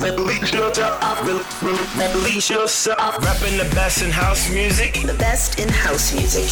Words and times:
Release 0.00 0.52
yourself. 0.54 1.22
Release 2.14 2.48
yourself. 2.48 3.18
Rapping 3.22 3.58
the 3.58 3.68
best 3.74 4.02
in 4.02 4.10
house 4.10 4.50
music. 4.50 4.94
The 5.04 5.12
best 5.18 5.60
in 5.60 5.68
house 5.68 6.14
music. 6.14 6.48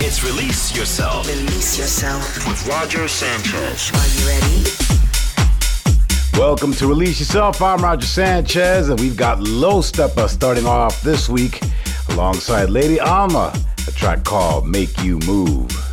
It's 0.00 0.22
Release 0.22 0.76
Yourself. 0.76 1.26
Release 1.26 1.78
yourself. 1.78 2.46
With 2.46 2.66
Roger 2.68 3.08
Sanchez. 3.08 3.90
Are 3.94 4.08
you 4.20 4.26
ready? 4.28 4.64
Welcome 6.38 6.74
to 6.74 6.86
Release 6.86 7.18
Yourself. 7.20 7.62
I'm 7.62 7.82
Roger 7.82 8.06
Sanchez, 8.06 8.90
and 8.90 9.00
we've 9.00 9.16
got 9.16 9.40
Low 9.40 9.80
Steppa 9.80 10.28
starting 10.28 10.66
off 10.66 11.00
this 11.00 11.30
week 11.30 11.62
alongside 12.10 12.68
Lady 12.68 13.00
Alma, 13.00 13.54
a 13.88 13.90
track 13.92 14.24
called 14.24 14.68
Make 14.68 15.02
You 15.02 15.18
Move. 15.20 15.89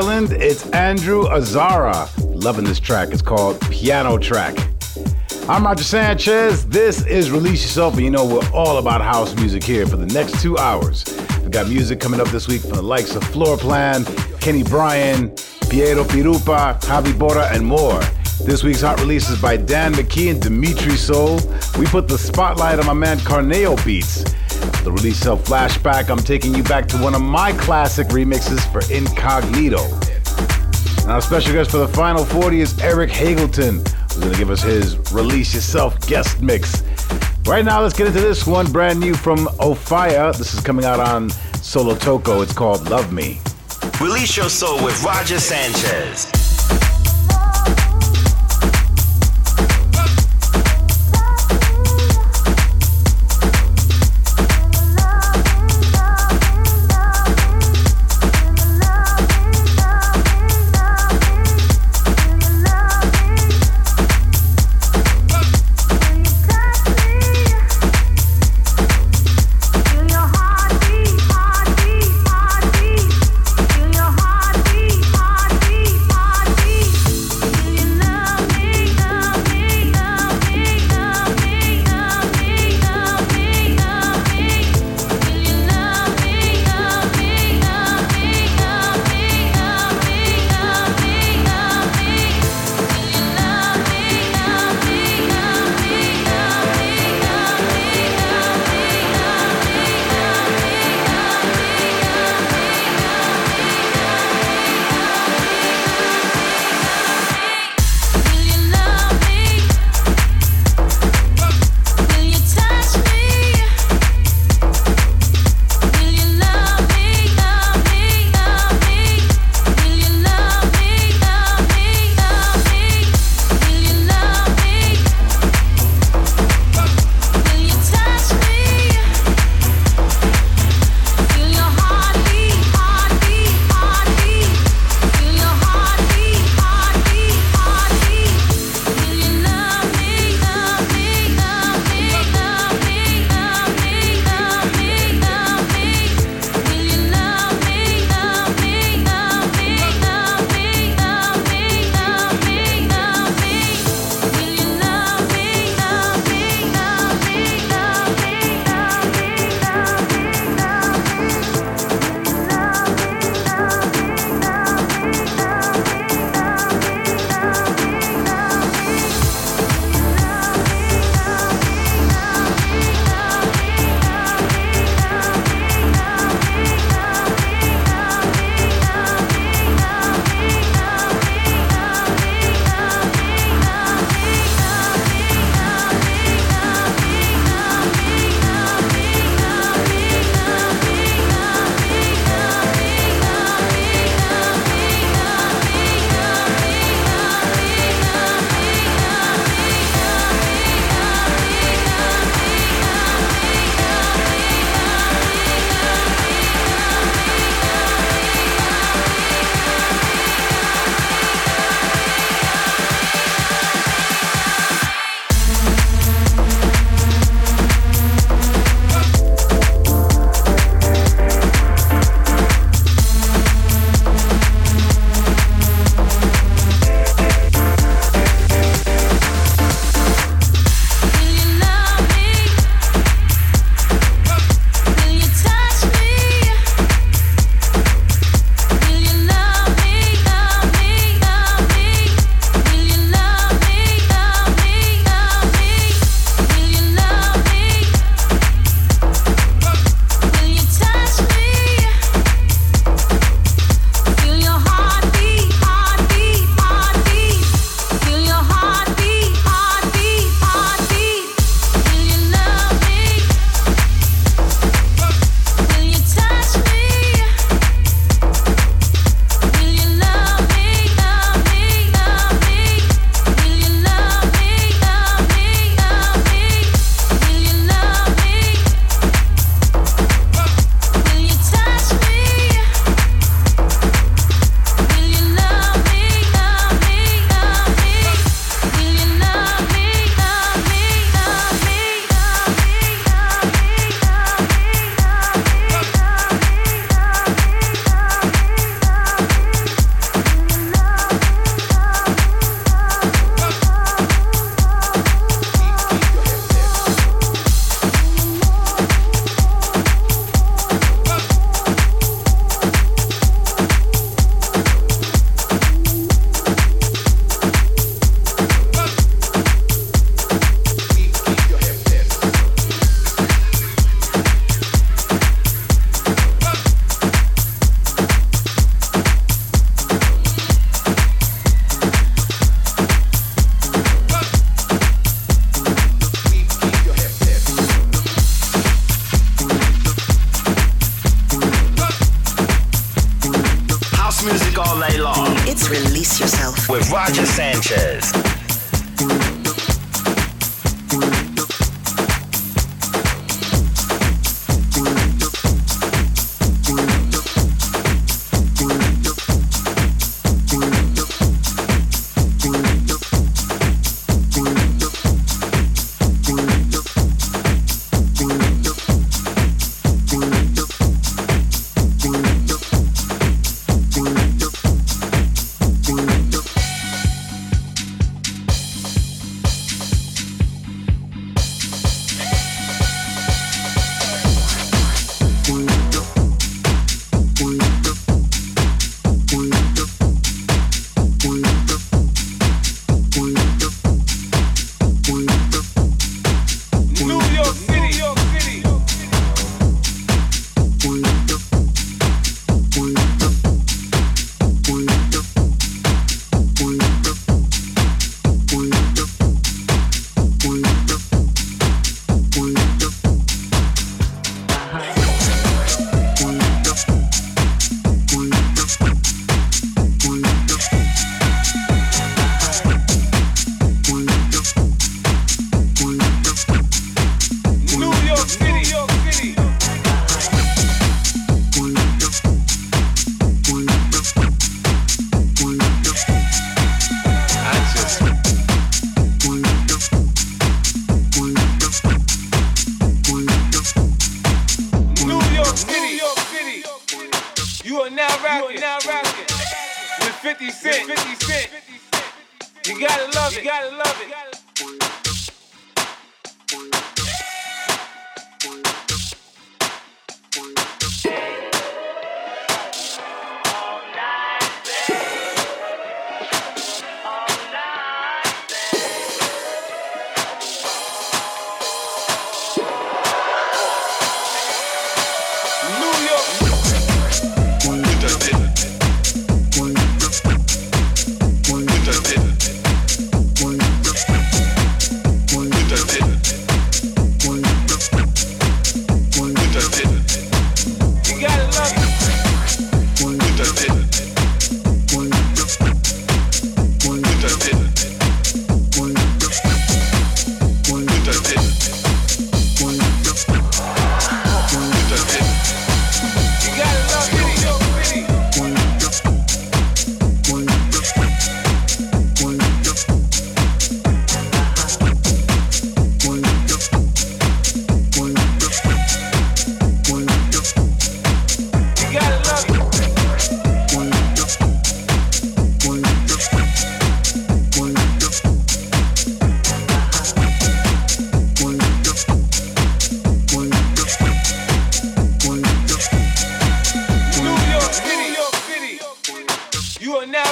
Ireland, 0.00 0.32
it's 0.32 0.66
Andrew 0.70 1.28
Azara. 1.28 2.08
Loving 2.20 2.64
this 2.64 2.80
track. 2.80 3.10
It's 3.10 3.20
called 3.20 3.60
Piano 3.70 4.16
Track. 4.16 4.56
I'm 5.46 5.66
Roger 5.66 5.84
Sanchez. 5.84 6.64
This 6.64 7.04
is 7.04 7.30
Release 7.30 7.62
Yourself, 7.62 7.96
and 7.96 8.04
you 8.04 8.10
know 8.10 8.24
we're 8.24 8.50
all 8.54 8.78
about 8.78 9.02
house 9.02 9.34
music 9.34 9.62
here 9.62 9.86
for 9.86 9.98
the 9.98 10.06
next 10.06 10.40
two 10.40 10.56
hours. 10.56 11.04
We've 11.42 11.50
got 11.50 11.68
music 11.68 12.00
coming 12.00 12.18
up 12.18 12.28
this 12.28 12.48
week 12.48 12.62
from 12.62 12.76
the 12.76 12.82
likes 12.82 13.14
of 13.14 13.22
Floorplan, 13.24 14.06
Kenny 14.40 14.62
Bryan, 14.62 15.34
Piero 15.68 16.04
Pirupa, 16.04 16.80
Javi 16.80 17.18
Bora, 17.18 17.50
and 17.52 17.66
more. 17.66 18.00
This 18.42 18.64
week's 18.64 18.80
hot 18.80 18.98
releases 19.00 19.38
by 19.38 19.58
Dan 19.58 19.92
McKee 19.92 20.30
and 20.30 20.40
Dimitri 20.40 20.96
Soul. 20.96 21.40
We 21.78 21.84
put 21.84 22.08
the 22.08 22.16
spotlight 22.16 22.78
on 22.78 22.86
my 22.86 22.94
man 22.94 23.18
Carneo 23.18 23.76
Beats. 23.84 24.19
The 24.84 24.90
release 24.90 25.18
self 25.18 25.44
flashback, 25.44 26.08
I'm 26.08 26.18
taking 26.18 26.54
you 26.54 26.62
back 26.62 26.86
to 26.88 26.96
one 26.96 27.14
of 27.14 27.20
my 27.20 27.52
classic 27.52 28.08
remixes 28.08 28.60
for 28.72 28.80
Incognito. 28.92 29.86
Now, 31.06 31.16
our 31.16 31.20
special 31.20 31.52
guest 31.52 31.70
for 31.70 31.78
the 31.78 31.88
final 31.88 32.24
40 32.24 32.60
is 32.62 32.78
Eric 32.80 33.10
Hagelton, 33.10 33.86
who's 34.12 34.16
going 34.16 34.32
to 34.32 34.38
give 34.38 34.50
us 34.50 34.62
his 34.62 34.96
Release 35.12 35.54
Yourself 35.54 36.00
guest 36.06 36.40
mix. 36.40 36.82
Right 37.46 37.64
now, 37.64 37.82
let's 37.82 37.96
get 37.96 38.06
into 38.06 38.20
this 38.20 38.46
one 38.46 38.72
brand 38.72 38.98
new 39.00 39.14
from 39.14 39.46
Ofaya. 39.58 40.36
This 40.36 40.54
is 40.54 40.60
coming 40.60 40.86
out 40.86 40.98
on 40.98 41.28
Solo 41.60 41.94
Toco. 41.94 42.42
It's 42.42 42.54
called 42.54 42.88
Love 42.88 43.12
Me. 43.12 43.38
Release 44.00 44.36
Yourself 44.36 44.82
with 44.82 45.02
Roger 45.02 45.38
Sanchez. 45.38 46.39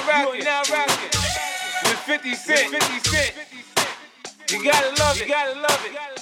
rocking, 0.08 0.44
now 0.44 0.62
rocking 0.72 1.10
with 1.84 1.98
50 2.06 2.34
Cent. 2.34 2.70
50 2.70 3.10
Cent. 3.10 3.34
You 4.50 4.64
gotta 4.64 4.88
love 5.02 5.20
it, 5.20 5.26
you 5.26 5.28
gotta 5.28 5.60
love 5.60 5.84
it. 5.84 6.17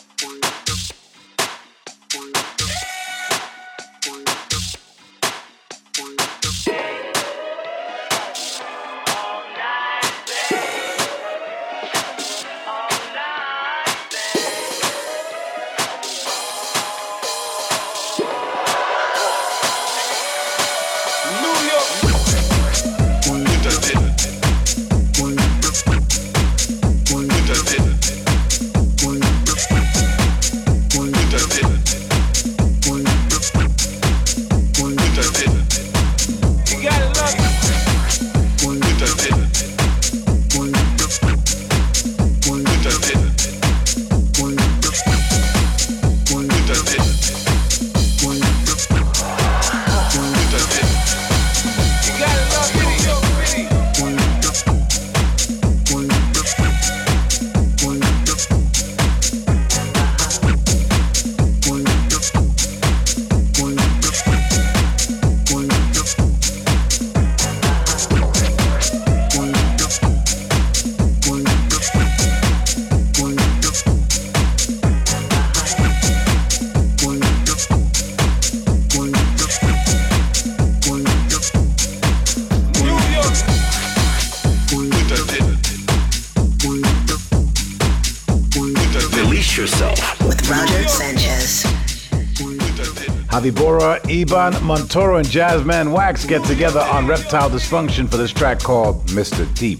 Iban 94.26 94.54
Montoro, 94.54 95.18
and 95.18 95.28
Jazzman 95.28 95.92
Wax 95.92 96.24
get 96.24 96.44
together 96.44 96.80
on 96.80 97.06
Reptile 97.06 97.48
Dysfunction 97.48 98.10
for 98.10 98.16
this 98.16 98.32
track 98.32 98.58
called 98.58 99.06
Mr. 99.06 99.46
Deep. 99.54 99.78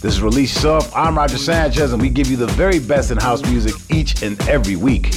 This 0.00 0.14
is 0.14 0.22
Release 0.22 0.54
Yourself. 0.54 0.94
I'm 0.94 1.18
Roger 1.18 1.38
Sanchez, 1.38 1.92
and 1.92 2.00
we 2.00 2.08
give 2.08 2.28
you 2.28 2.36
the 2.36 2.46
very 2.46 2.78
best 2.78 3.10
in 3.10 3.18
house 3.18 3.42
music 3.50 3.74
each 3.90 4.22
and 4.22 4.40
every 4.48 4.76
week. 4.76 5.12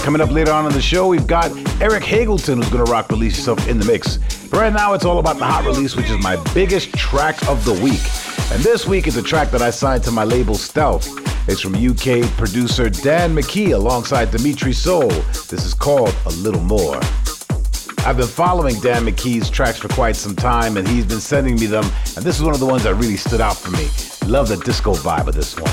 Coming 0.00 0.20
up 0.20 0.30
later 0.30 0.52
on 0.52 0.66
in 0.66 0.72
the 0.72 0.80
show, 0.80 1.08
we've 1.08 1.26
got 1.26 1.50
Eric 1.80 2.02
Hagelton, 2.02 2.56
who's 2.56 2.68
going 2.68 2.84
to 2.84 2.92
rock 2.92 3.10
Release 3.10 3.38
Yourself 3.38 3.66
in 3.66 3.78
the 3.78 3.86
mix. 3.86 4.18
But 4.48 4.60
right 4.60 4.72
now, 4.74 4.92
it's 4.92 5.06
all 5.06 5.18
about 5.18 5.38
the 5.38 5.46
hot 5.46 5.64
release, 5.64 5.96
which 5.96 6.10
is 6.10 6.22
my 6.22 6.36
biggest 6.52 6.92
track 6.92 7.48
of 7.48 7.64
the 7.64 7.72
week. 7.72 8.02
And 8.52 8.62
this 8.62 8.86
week 8.86 9.06
is 9.06 9.16
a 9.16 9.22
track 9.22 9.50
that 9.52 9.62
I 9.62 9.70
signed 9.70 10.04
to 10.04 10.10
my 10.10 10.24
label 10.24 10.56
Stealth. 10.56 11.08
It's 11.48 11.62
from 11.62 11.74
UK 11.74 12.28
producer 12.36 12.90
Dan 12.90 13.34
McKee 13.34 13.72
alongside 13.72 14.32
Dimitri 14.32 14.74
Soul. 14.74 15.08
This 15.08 15.64
is 15.64 15.72
called 15.72 16.14
A 16.26 16.30
Little 16.30 16.62
More. 16.62 17.00
I've 18.06 18.16
been 18.16 18.28
following 18.28 18.78
Dan 18.78 19.04
McKee's 19.04 19.50
tracks 19.50 19.78
for 19.78 19.88
quite 19.88 20.14
some 20.14 20.36
time, 20.36 20.76
and 20.76 20.86
he's 20.86 21.04
been 21.04 21.18
sending 21.18 21.56
me 21.56 21.66
them, 21.66 21.84
and 22.14 22.24
this 22.24 22.36
is 22.36 22.42
one 22.44 22.54
of 22.54 22.60
the 22.60 22.66
ones 22.66 22.84
that 22.84 22.94
really 22.94 23.16
stood 23.16 23.40
out 23.40 23.56
for 23.56 23.72
me. 23.72 23.88
Love 24.30 24.46
the 24.46 24.58
disco 24.58 24.94
vibe 24.94 25.26
of 25.26 25.34
this 25.34 25.56
one. 25.56 25.72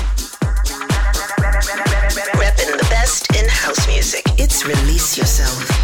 Repping 2.34 2.76
the 2.76 2.86
best 2.90 3.32
in 3.36 3.48
house 3.48 3.86
music. 3.86 4.24
It's 4.36 4.66
Release 4.66 5.16
Yourself. 5.16 5.83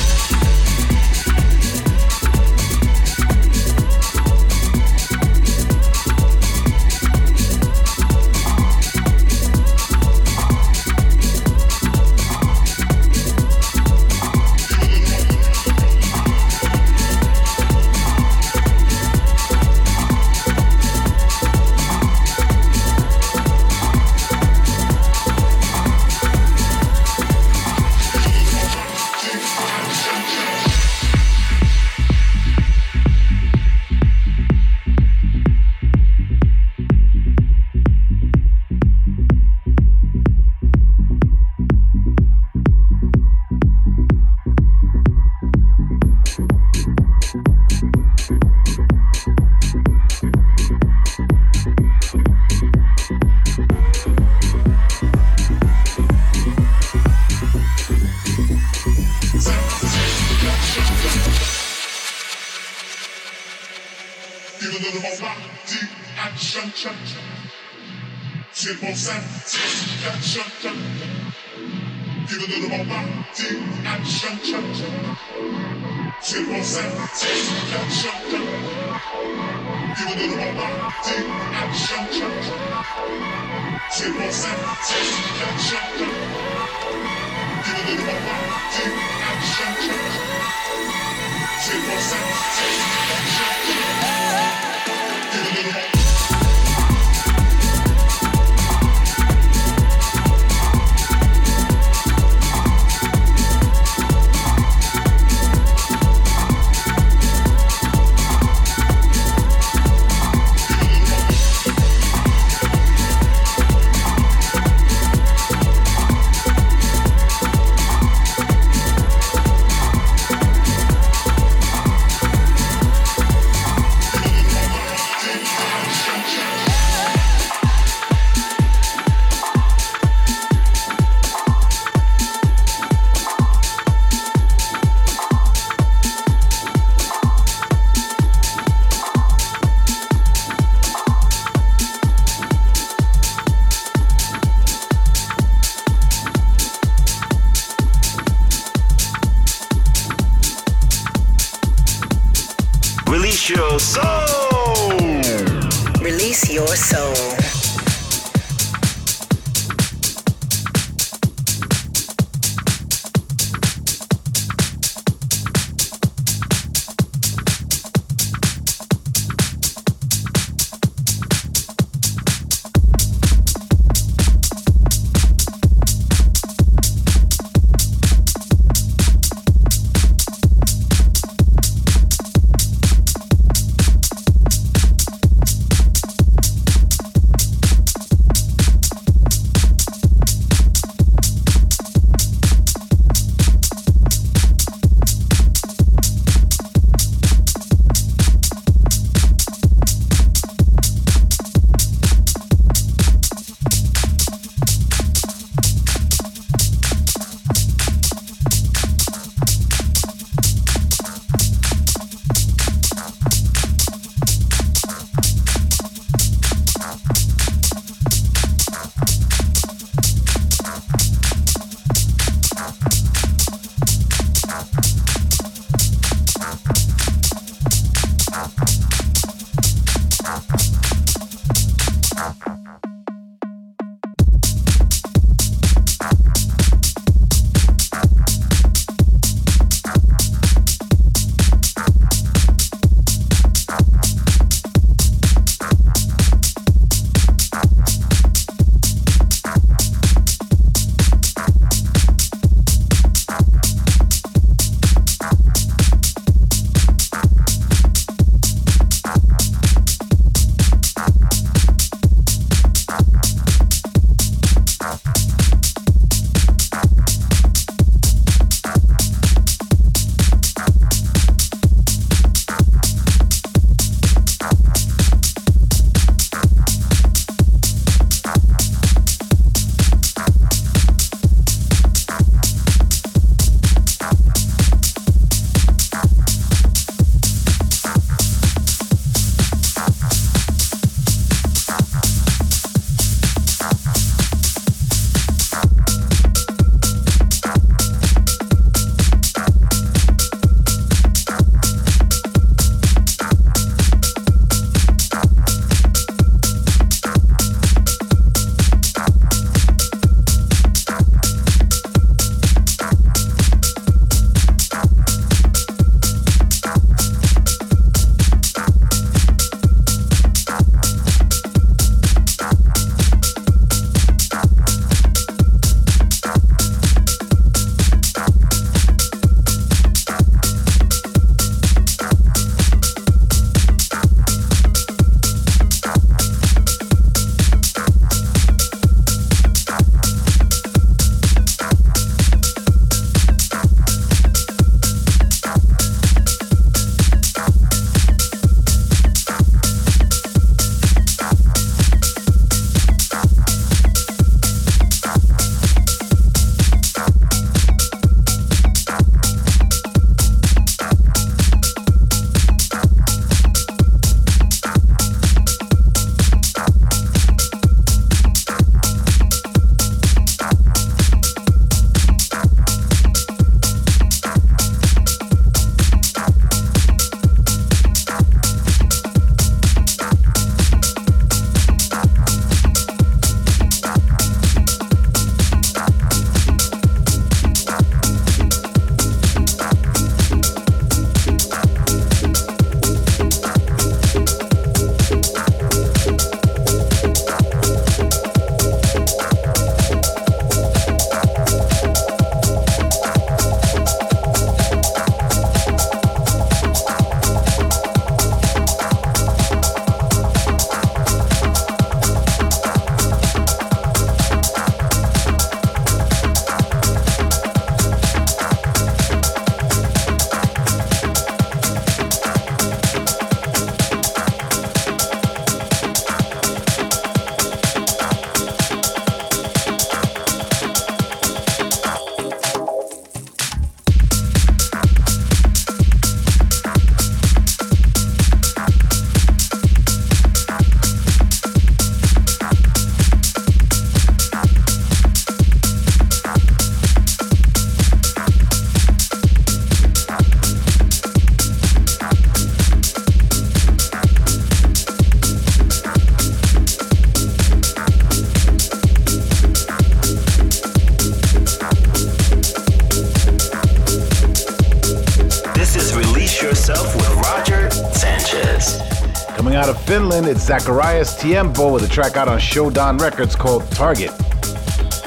Zacharias 470.51 471.15
Tiempo 471.15 471.71
with 471.71 471.81
a 471.81 471.87
track 471.87 472.17
out 472.17 472.27
on 472.27 472.37
Shodan 472.37 472.99
Records 472.99 473.37
called 473.37 473.65
Target. 473.71 474.11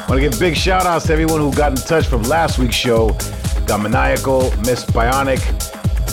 Want 0.08 0.12
to 0.12 0.20
give 0.20 0.40
big 0.40 0.56
shout 0.56 0.86
outs 0.86 1.08
to 1.08 1.12
everyone 1.12 1.38
who 1.38 1.52
got 1.52 1.72
in 1.72 1.76
touch 1.76 2.06
from 2.06 2.22
last 2.22 2.58
week's 2.58 2.76
show. 2.76 3.10
Got 3.66 3.82
Maniacal, 3.82 4.44
Miss 4.60 4.86
Bionic, 4.86 5.44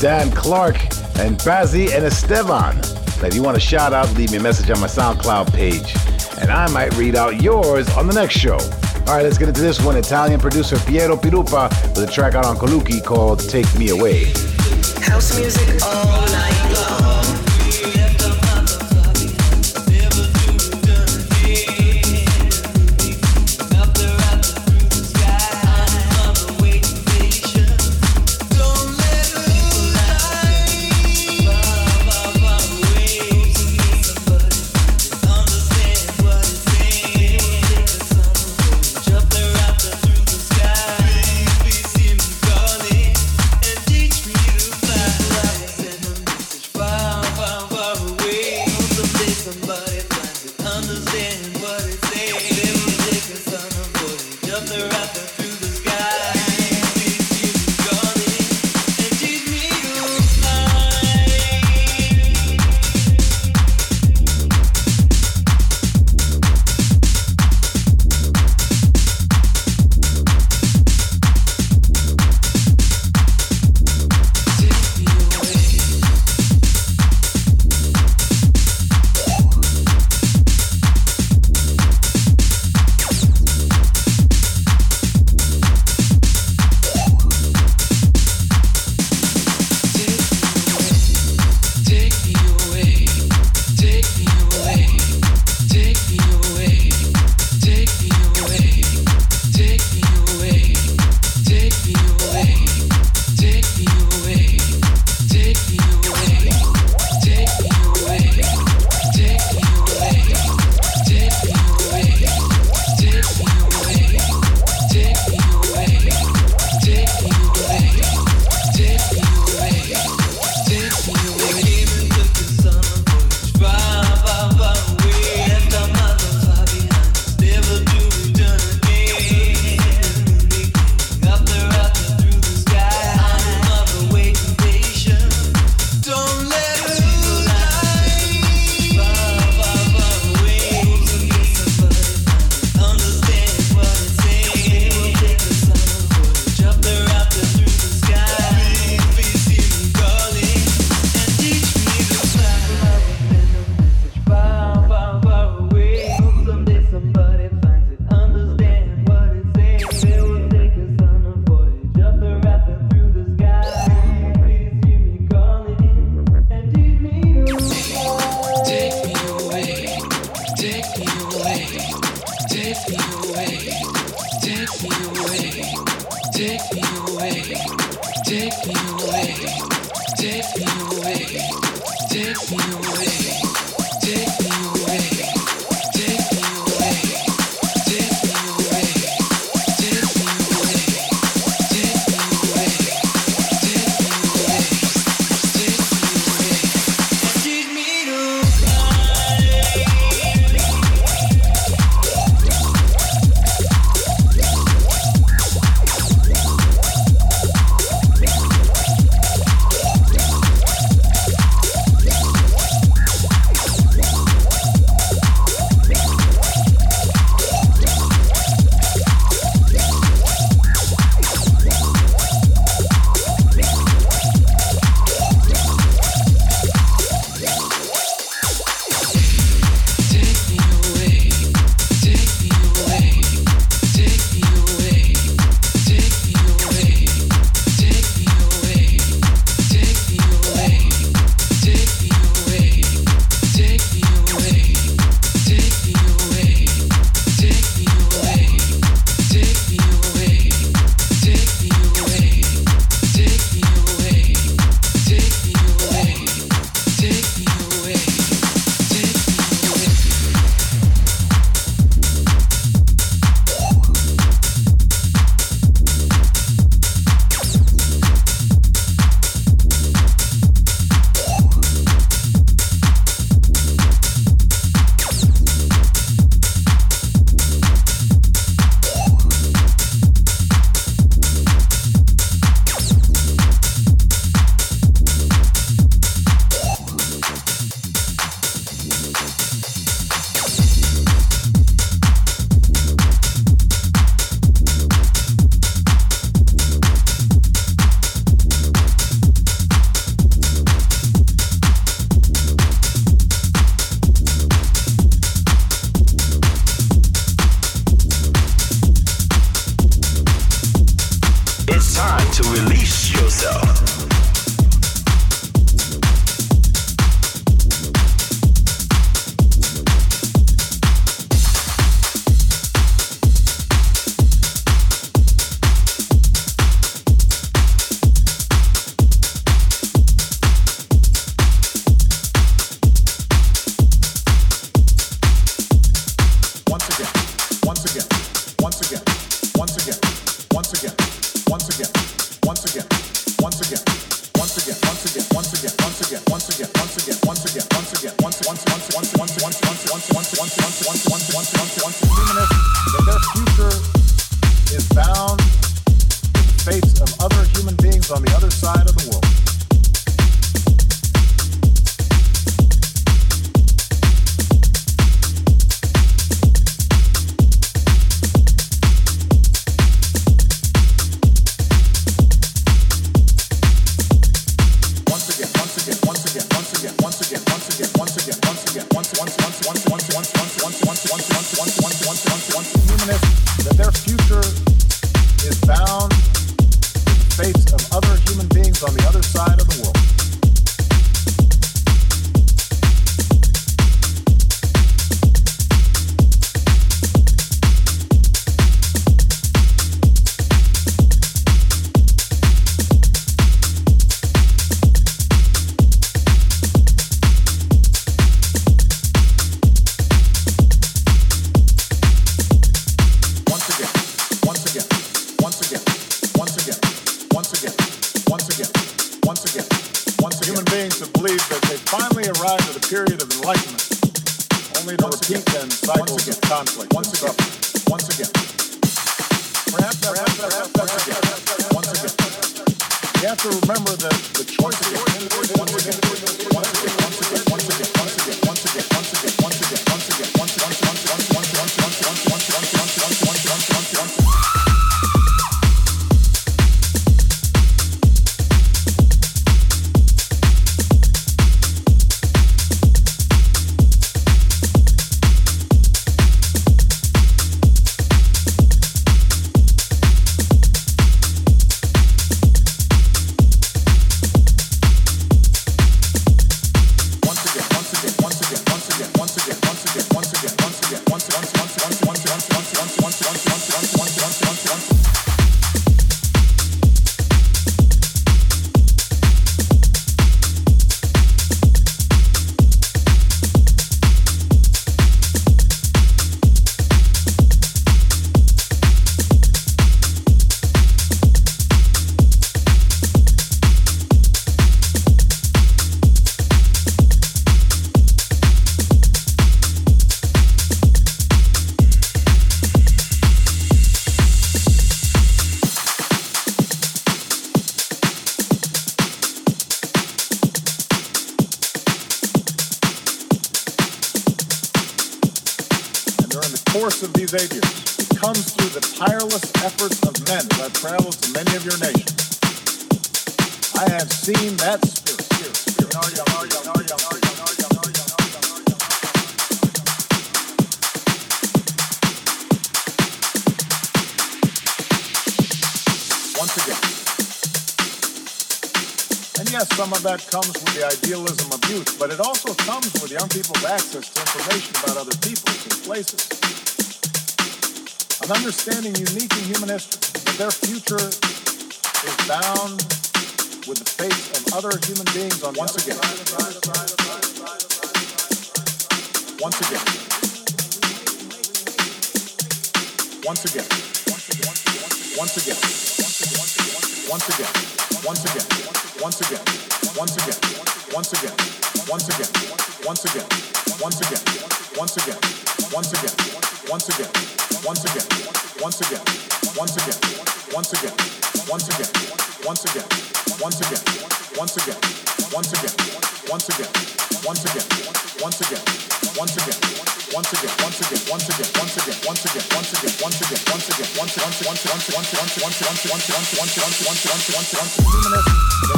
Dan 0.02 0.30
Clark, 0.32 0.82
and 1.18 1.38
Bazzi 1.38 1.96
and 1.96 2.04
Esteban. 2.04 2.76
Now, 3.22 3.28
if 3.28 3.34
you 3.34 3.42
want 3.42 3.56
a 3.56 3.62
shout 3.62 3.94
out, 3.94 4.14
leave 4.16 4.32
me 4.32 4.38
a 4.38 4.42
message 4.42 4.70
on 4.70 4.82
my 4.82 4.88
SoundCloud 4.88 5.54
page, 5.54 5.96
and 6.42 6.52
I 6.52 6.70
might 6.70 6.94
read 6.98 7.16
out 7.16 7.42
yours 7.42 7.90
on 7.96 8.08
the 8.08 8.14
next 8.14 8.34
show. 8.38 8.58
All 8.58 9.16
right, 9.16 9.24
let's 9.24 9.38
get 9.38 9.48
into 9.48 9.62
this 9.62 9.82
one. 9.82 9.96
Italian 9.96 10.42
producer 10.42 10.78
Piero 10.80 11.16
Pirupa 11.16 11.70
with 11.96 12.10
a 12.10 12.12
track 12.12 12.36
out 12.36 12.44
on 12.44 12.58
Colucci 12.58 13.02
called 13.02 13.40
Take 13.40 13.74
Me 13.80 13.92
Away. 13.92 14.26
House 15.00 15.40
music 15.40 15.82
all 15.86 16.22
night 16.34 16.61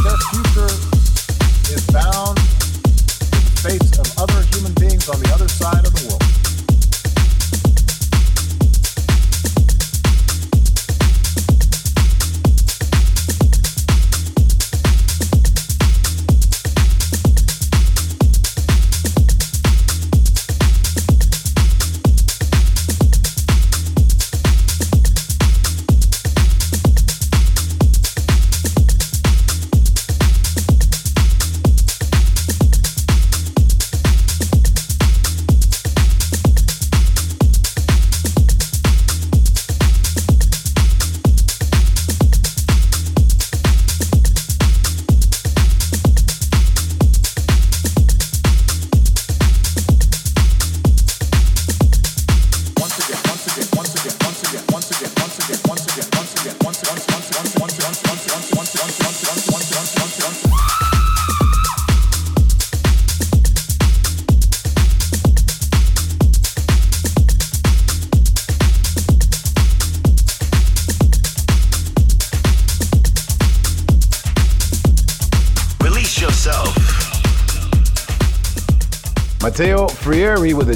their 0.03 0.19
future 0.27 0.71
is 1.71 1.87
bound 1.87 2.37
to 3.63 3.97
of 3.97 4.19
other 4.19 4.41
human 4.51 4.73
beings 4.73 5.07
on 5.07 5.19
the 5.21 5.31
other 5.33 5.47
side 5.47 5.87
of 5.87 5.93
the 5.93 6.07
world. 6.09 6.42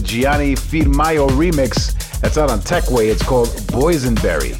Gianni 0.08 0.55
Firmaio 0.55 1.28
remix 1.32 1.93
that's 2.22 2.38
out 2.38 2.49
on 2.49 2.60
Techway. 2.60 3.12
It's 3.12 3.22
called 3.22 3.49
Boysenberry. 3.68 4.55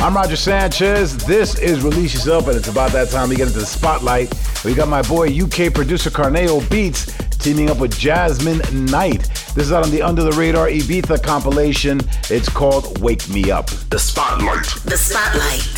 I'm 0.00 0.14
Roger 0.14 0.36
Sanchez. 0.36 1.16
This 1.26 1.58
is 1.58 1.82
Release 1.82 2.14
Yourself, 2.14 2.46
and 2.46 2.56
it's 2.56 2.68
about 2.68 2.92
that 2.92 3.10
time 3.10 3.28
we 3.28 3.34
get 3.34 3.48
into 3.48 3.58
the 3.58 3.66
spotlight. 3.66 4.32
We 4.64 4.74
got 4.74 4.88
my 4.88 5.02
boy 5.02 5.36
UK 5.36 5.74
producer 5.74 6.10
Carneo 6.10 6.60
Beats 6.70 7.12
teaming 7.38 7.70
up 7.70 7.80
with 7.80 7.98
Jasmine 7.98 8.62
Knight. 8.86 9.28
This 9.54 9.66
is 9.66 9.72
out 9.72 9.84
on 9.84 9.90
the 9.90 10.02
Under 10.02 10.22
the 10.22 10.32
Radar 10.32 10.68
Ibiza 10.68 11.20
compilation. 11.22 12.00
It's 12.30 12.48
called 12.48 13.00
Wake 13.00 13.28
Me 13.28 13.50
Up. 13.50 13.66
The 13.90 13.98
Spotlight. 13.98 14.64
The 14.84 14.96
Spotlight. 14.96 15.77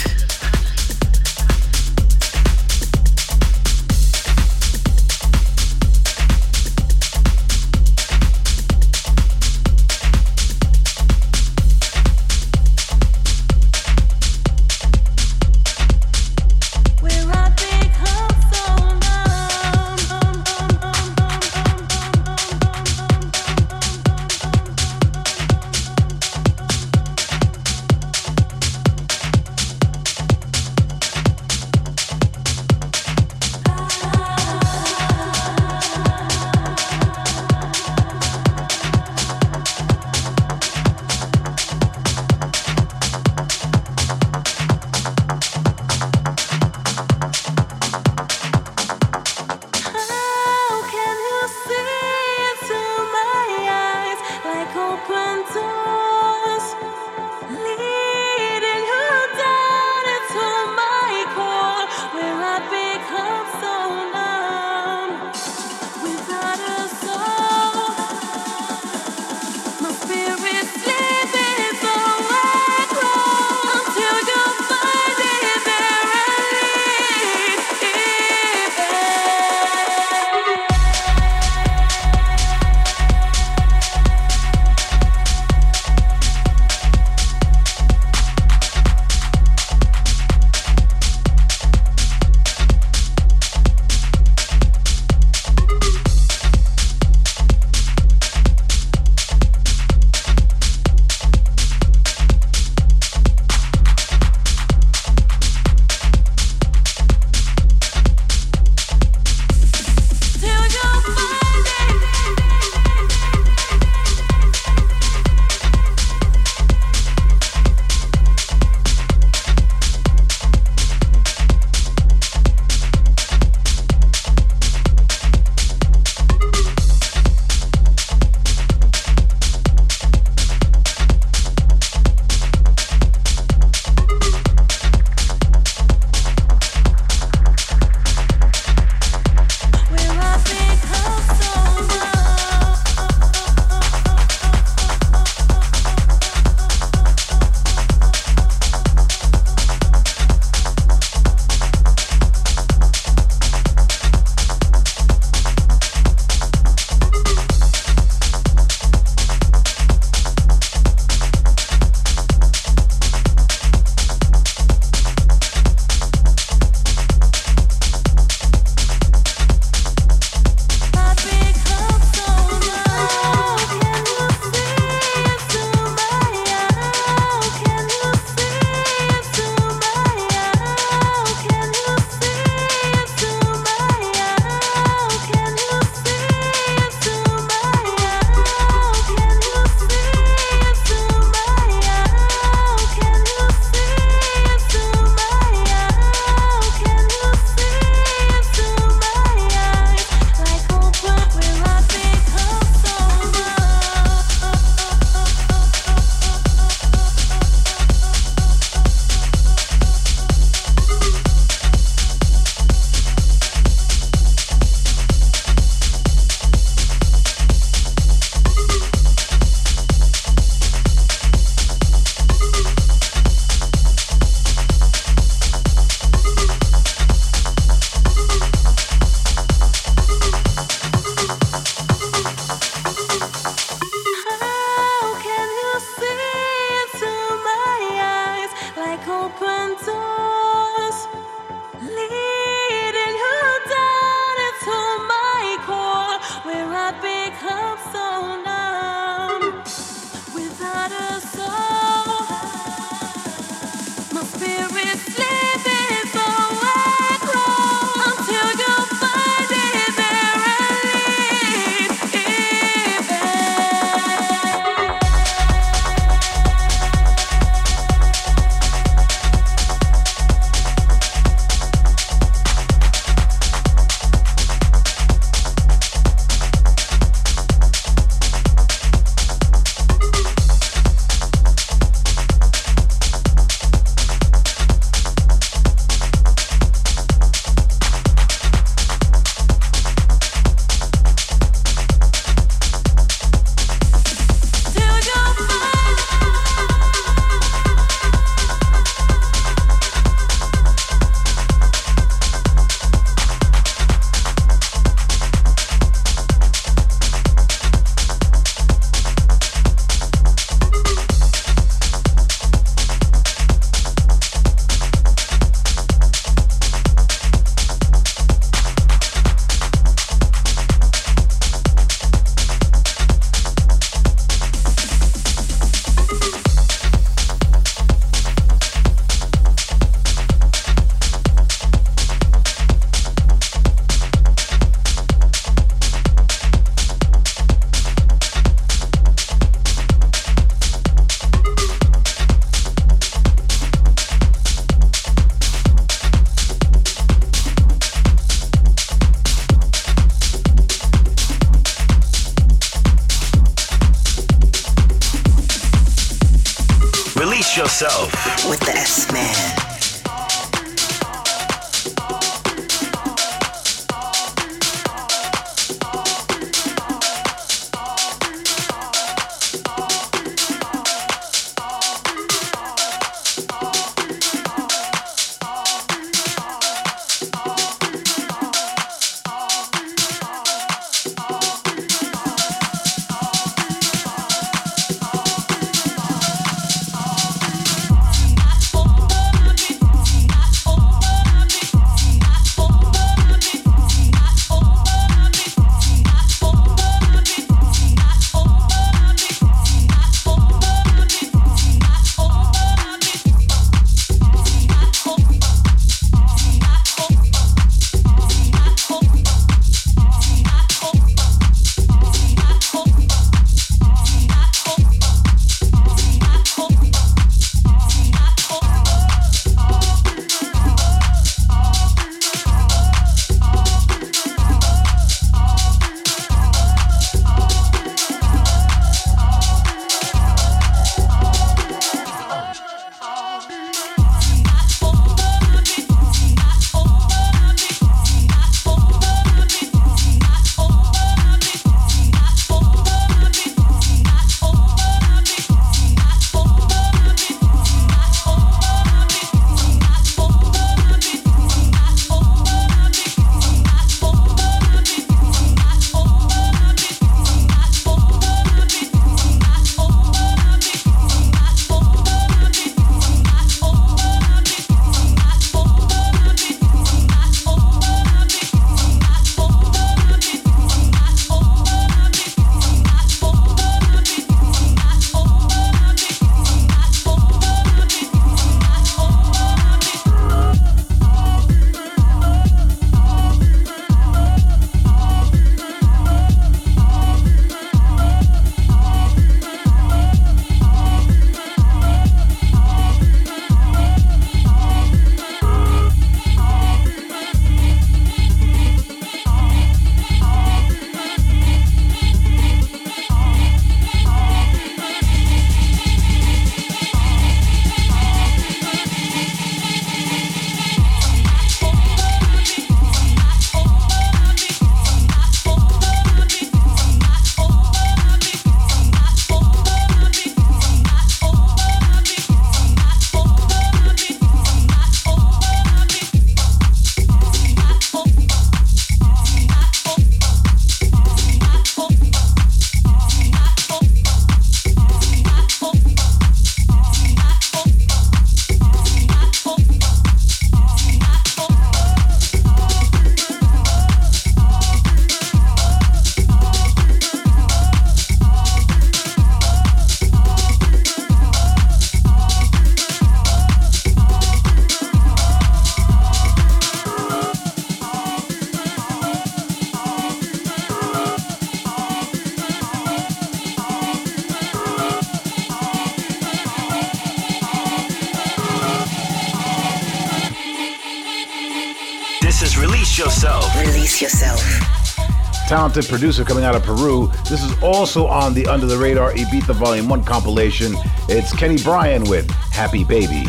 Talented 575.50 575.88
producer 575.88 576.24
coming 576.24 576.44
out 576.44 576.54
of 576.54 576.62
Peru. 576.62 577.10
This 577.28 577.42
is 577.42 577.60
also 577.60 578.06
on 578.06 578.34
the 578.34 578.46
Under 578.46 578.66
the 578.66 578.78
Radar 578.78 579.12
Ibiza 579.12 579.54
Volume 579.54 579.88
1 579.88 580.04
compilation. 580.04 580.74
It's 581.08 581.34
Kenny 581.34 581.60
Bryan 581.60 582.04
with 582.04 582.30
Happy 582.52 582.84
Baby. 582.84 583.24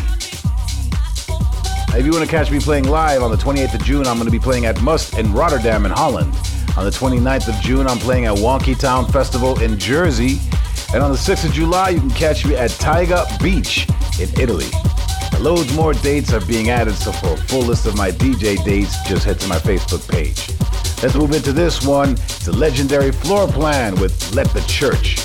If 1.98 2.06
you 2.06 2.12
want 2.12 2.24
to 2.24 2.30
catch 2.30 2.52
me 2.52 2.60
playing 2.60 2.84
live 2.84 3.24
on 3.24 3.32
the 3.32 3.38
28th 3.38 3.74
of 3.74 3.84
June, 3.84 4.06
I'm 4.06 4.18
going 4.18 4.26
to 4.26 4.32
be 4.32 4.38
playing 4.38 4.68
at 4.68 4.80
Must 4.84 5.18
in 5.18 5.34
Rotterdam 5.34 5.86
in 5.88 5.92
Holland. 5.92 6.32
On 6.78 6.86
the 6.86 6.92
29th 6.92 7.48
of 7.48 7.56
June, 7.62 7.88
I'm 7.88 7.98
playing 7.98 8.26
at 8.26 8.36
Wonky 8.36 8.78
Town 8.78 9.08
Festival 9.08 9.60
in 9.60 9.80
Jersey. 9.80 10.40
And 10.94 11.02
on 11.02 11.12
the 11.12 11.18
6th 11.18 11.46
of 11.46 11.54
July, 11.54 11.90
you 11.90 12.00
can 12.02 12.12
catch 12.12 12.46
me 12.46 12.56
at 12.56 12.70
Taiga 12.70 13.26
Beach 13.42 13.88
in 14.20 14.30
Italy. 14.40 14.70
Loads 15.40 15.74
more 15.74 15.94
dates 15.94 16.34
are 16.34 16.46
being 16.46 16.70
added, 16.70 16.96
so 16.96 17.12
for 17.12 17.34
a 17.34 17.38
full 17.38 17.62
list 17.62 17.88
of 17.88 17.96
my 17.98 18.12
DJ 18.12 18.64
dates, 18.64 18.96
just 19.08 19.26
head 19.26 19.40
to 19.40 19.48
my 19.48 19.58
Facebook 19.58 20.08
page. 20.08 20.50
Let's 21.02 21.16
move 21.16 21.32
into 21.32 21.52
this 21.52 21.84
one. 21.86 22.12
It's 22.12 22.48
a 22.48 22.52
legendary 22.52 23.12
Floorplan 23.12 24.00
with 24.00 24.34
Let 24.36 24.48
the 24.50 24.62
Church. 24.62 25.16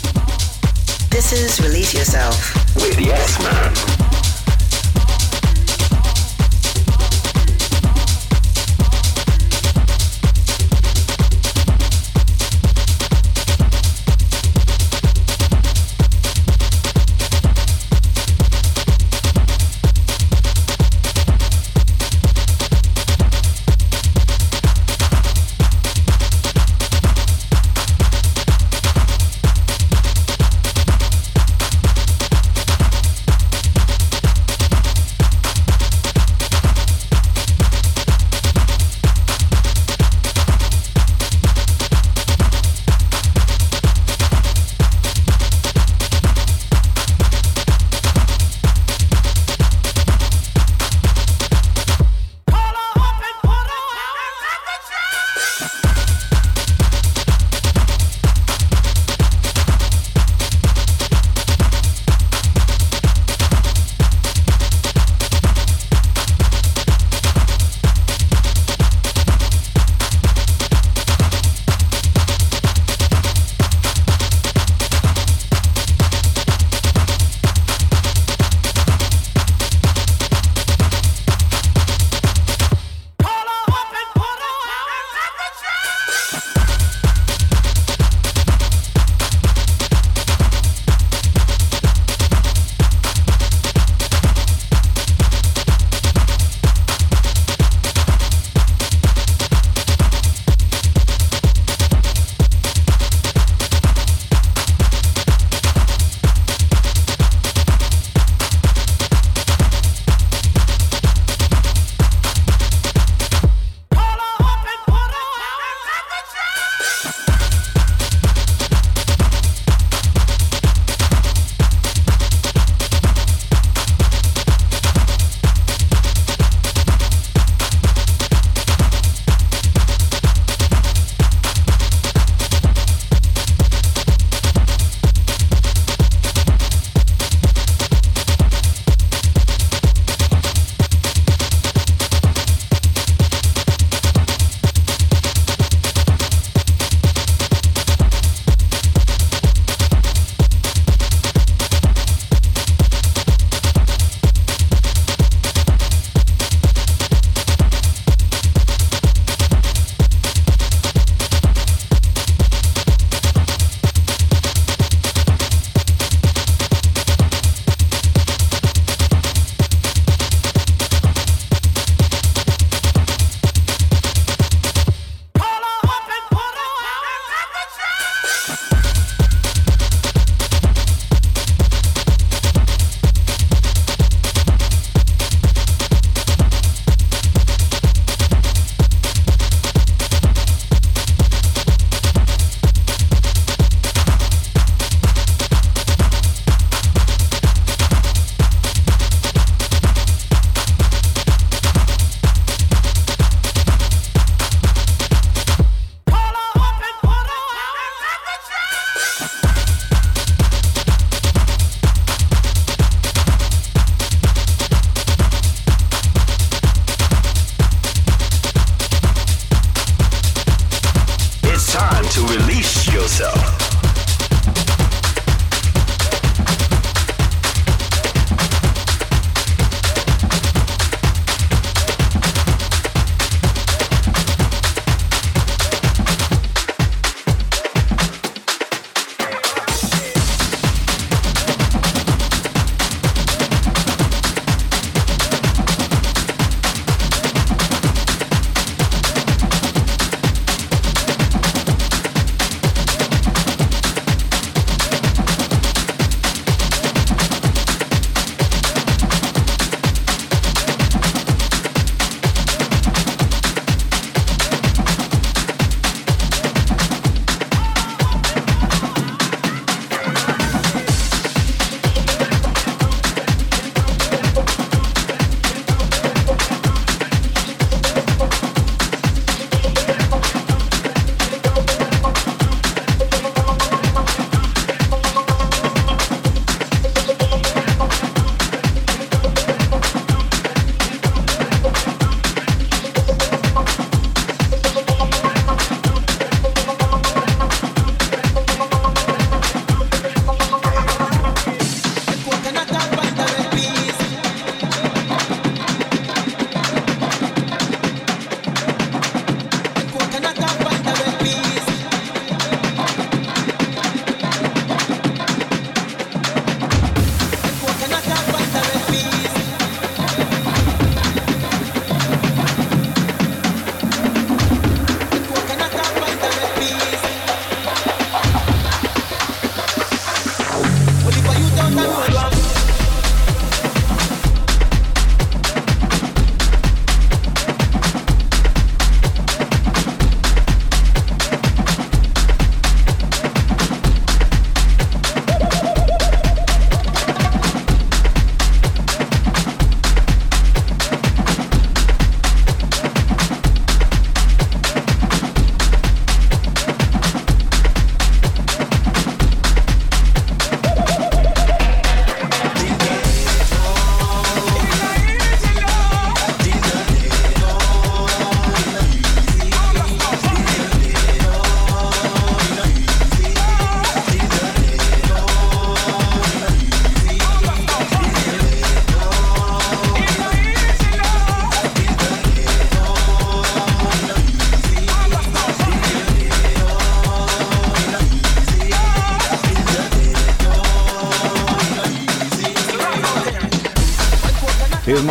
This 1.11 1.33
is 1.33 1.61
Release 1.61 1.93
Yourself 1.93 2.55
with 2.77 2.99
S 2.99 3.43
Man. 3.43 3.96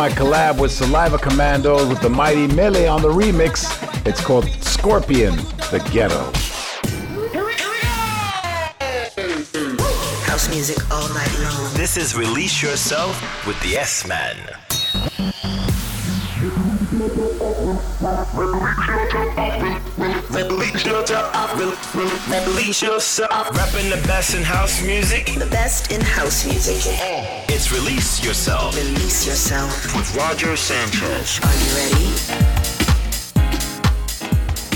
My 0.08 0.12
collab 0.12 0.60
with 0.60 0.70
Saliva 0.70 1.18
Commandos 1.18 1.88
with 1.88 2.00
the 2.00 2.08
mighty 2.08 2.46
Mele 2.54 2.88
on 2.88 3.02
the 3.02 3.08
remix. 3.08 3.66
It's 4.06 4.20
called 4.20 4.46
Scorpion, 4.62 5.34
the 5.72 5.84
Ghetto. 5.90 6.30
House 10.26 10.48
music 10.48 10.78
all 10.92 11.08
night 11.08 11.38
long. 11.40 11.74
This 11.74 11.96
is 11.96 12.14
Release 12.14 12.62
Yourself 12.62 13.20
with 13.48 13.60
the 13.62 13.78
S 13.78 14.06
Man. 14.06 14.36
Release 20.36 20.86
yourself. 20.86 21.58
Release 22.46 22.82
yourself. 22.82 23.56
Rapping 23.56 23.90
the 23.90 24.00
best 24.06 24.36
in 24.36 24.44
house 24.44 24.80
music. 24.84 25.26
The 25.36 25.46
best 25.46 25.90
in 25.90 26.00
house 26.00 26.46
music. 26.46 27.35
It's 27.58 27.72
Release 27.72 28.22
Yourself 28.22 28.76
Release 28.76 29.26
yourself. 29.26 29.96
with 29.96 30.14
Roger 30.14 30.56
Sanchez. 30.56 31.40
Are 31.42 31.54
you 31.56 31.70
ready? 31.80 32.12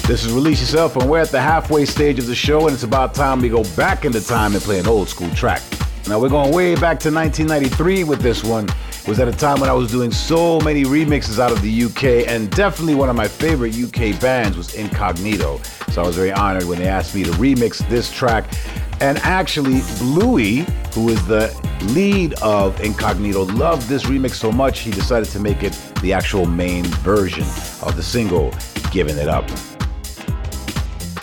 This 0.07 0.25
is 0.25 0.33
Release 0.33 0.63
Yourself, 0.63 0.97
and 0.97 1.07
we're 1.07 1.19
at 1.21 1.29
the 1.29 1.43
halfway 1.43 1.85
stage 1.85 2.19
of 2.19 2.27
the 2.27 2.35
show, 2.35 2.69
and 2.69 2.73
it's 2.73 2.83
about 2.83 3.13
time 3.15 3.43
we 3.43 3.51
go 3.51 3.65
back 3.77 4.07
into 4.07 4.27
time 4.27 4.55
and 4.55 4.63
play 4.63 4.79
an 4.79 4.87
old 4.87 5.11
school 5.11 5.29
track. 5.33 5.61
Now, 6.09 6.19
we're 6.19 6.31
going 6.31 6.55
way 6.55 6.75
back 6.75 6.99
to 7.01 7.13
1993 7.13 8.05
with 8.05 8.23
this 8.23 8.43
one. 8.43 8.67
It 9.03 9.09
was 9.09 9.19
at 9.19 9.29
a 9.29 9.33
time 9.33 9.61
when 9.61 9.71
I 9.71 9.73
was 9.73 9.91
doing 9.91 10.11
so 10.11 10.61
many 10.61 10.85
remixes 10.85 11.39
out 11.39 11.51
of 11.53 11.63
the 11.63 11.85
UK, 11.85 12.29
and 12.29 12.51
definitely 12.51 12.95
one 12.95 13.09
of 13.09 13.17
my 13.17 13.27
favorite 13.27 13.75
UK 13.75 14.21
bands 14.21 14.59
was 14.59 14.75
Incognito. 14.75 15.59
So 15.91 16.03
I 16.03 16.07
was 16.07 16.17
very 16.17 16.33
honored 16.33 16.65
when 16.65 16.79
they 16.79 16.87
asked 16.87 17.15
me 17.15 17.25
to 17.25 17.31
remix 17.33 17.79
this 17.89 18.13
track. 18.13 18.53
And 19.01 19.17
actually, 19.19 19.81
Bluey, 19.99 20.67
who 20.95 21.09
is 21.09 21.27
the 21.27 21.51
lead 21.93 22.35
of 22.43 22.79
Incognito, 22.83 23.47
loved 23.47 23.89
this 23.89 24.05
remix 24.05 24.33
so 24.33 24.53
much 24.53 24.81
he 24.81 24.91
decided 24.91 25.31
to 25.31 25.41
make 25.41 25.63
it 25.63 25.73
the 26.03 26.13
actual 26.13 26.45
main 26.45 26.85
version 26.85 27.45
of 27.83 27.97
the 27.97 28.03
single, 28.03 28.55
Giving 28.93 29.17
It 29.17 29.29
Up. 29.29 29.47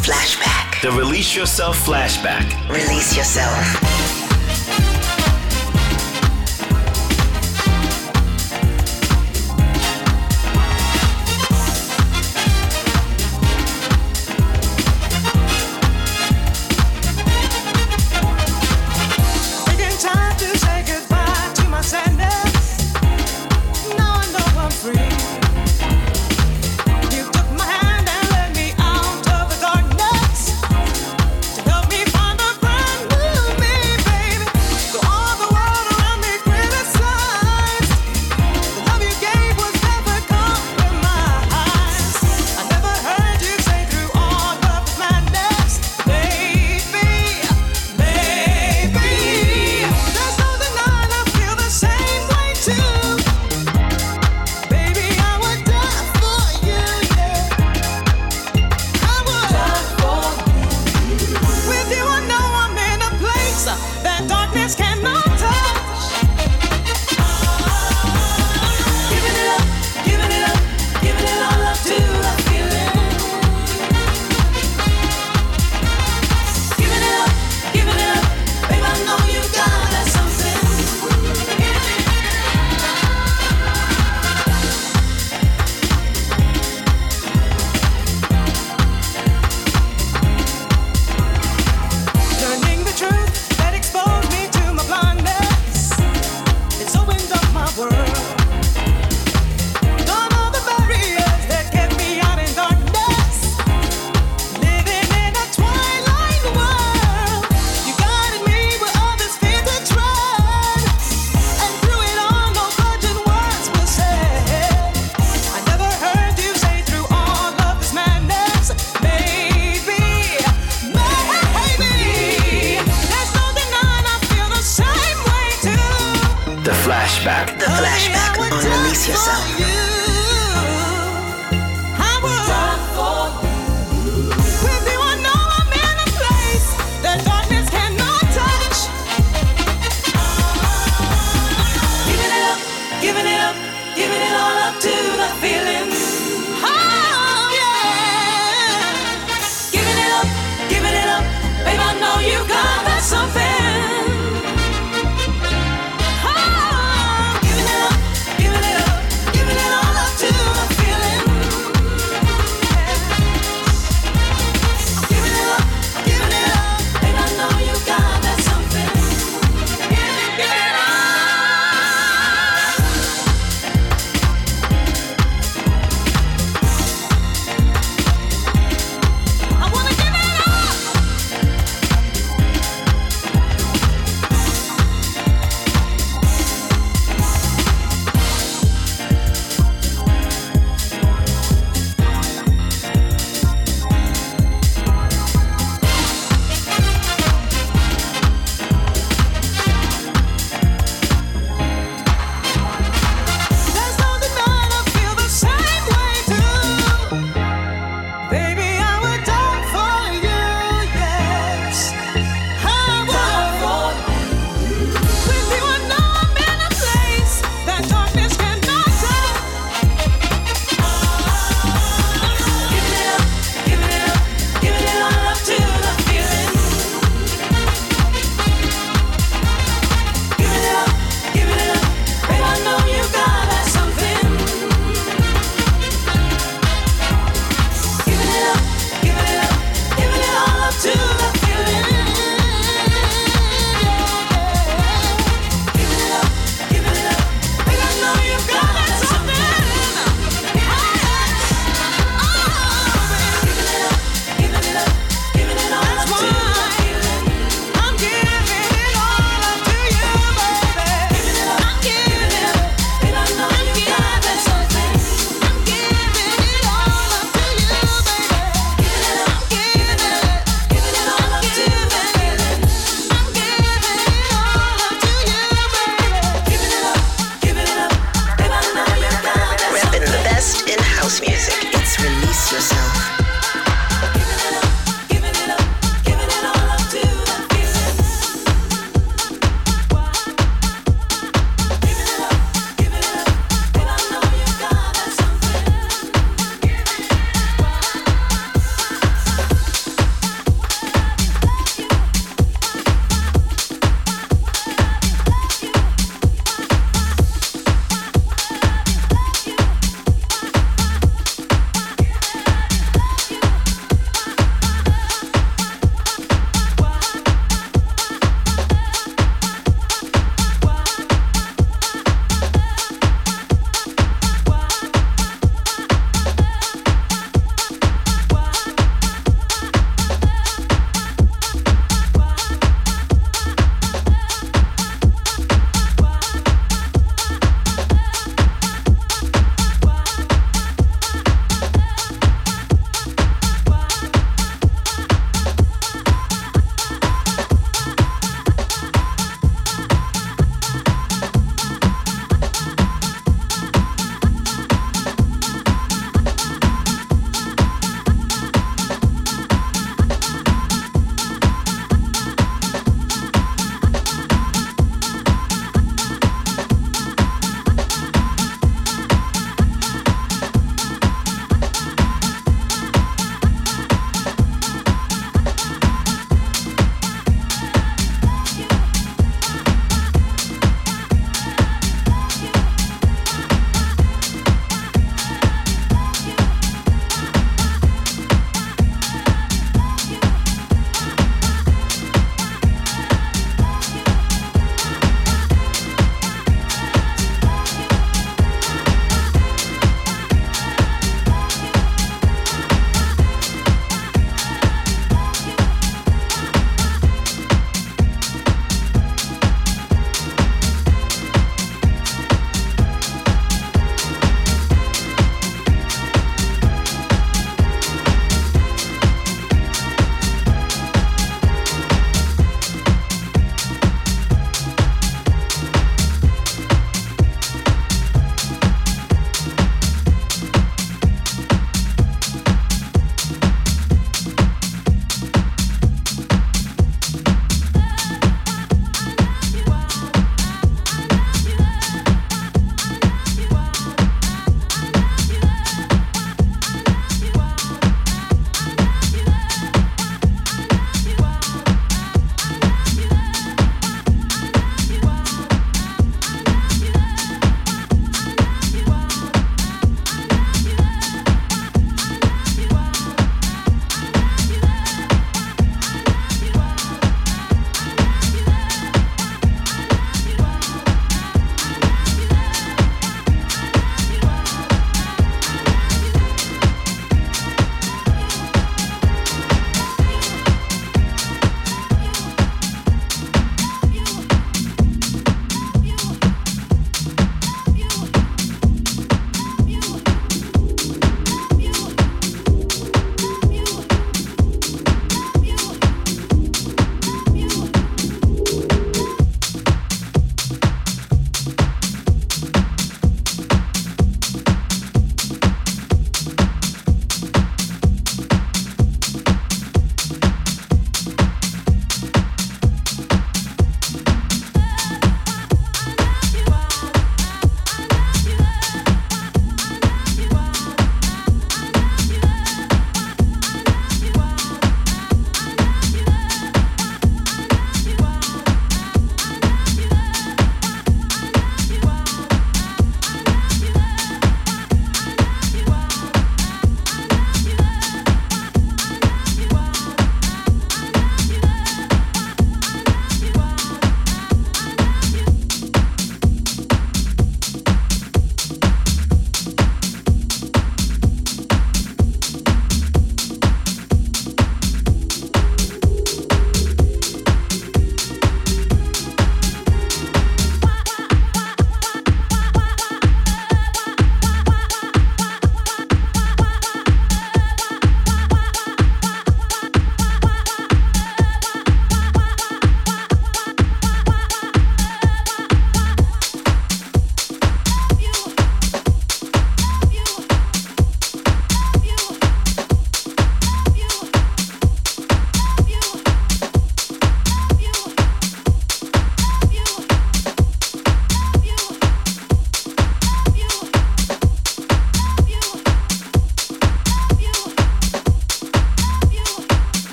Flashback. 0.00 0.80
The 0.80 0.92
Release 0.92 1.34
Yourself 1.34 1.76
flashback. 1.84 2.68
Release 2.68 3.16
yourself. 3.16 4.23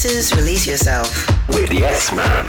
This 0.00 0.30
is 0.30 0.36
Release 0.36 0.64
Yourself. 0.64 1.26
With 1.48 1.72
S 1.72 2.12
Man. 2.12 2.46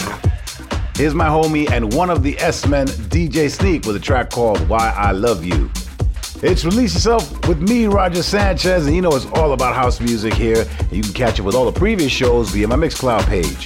Here's 0.93 1.15
my 1.15 1.25
homie 1.25 1.67
and 1.71 1.91
one 1.93 2.11
of 2.11 2.21
the 2.21 2.37
S-Men, 2.37 2.85
DJ 2.85 3.49
Sneak, 3.49 3.87
with 3.87 3.95
a 3.95 3.99
track 3.99 4.29
called 4.29 4.69
Why 4.69 4.93
I 4.95 5.13
Love 5.13 5.43
You. 5.43 5.71
It's 6.43 6.63
Release 6.63 6.93
Yourself 6.93 7.47
with 7.47 7.59
me, 7.59 7.87
Roger 7.87 8.21
Sanchez, 8.21 8.85
and 8.85 8.95
you 8.95 9.01
know 9.01 9.15
it's 9.15 9.25
all 9.33 9.53
about 9.53 9.73
house 9.73 9.99
music 9.99 10.35
here. 10.35 10.63
And 10.77 10.91
you 10.91 11.01
can 11.01 11.13
catch 11.13 11.39
it 11.39 11.41
with 11.41 11.55
all 11.55 11.65
the 11.65 11.71
previous 11.71 12.11
shows 12.11 12.51
via 12.51 12.67
my 12.67 12.75
Mixcloud 12.75 13.25
page. 13.25 13.65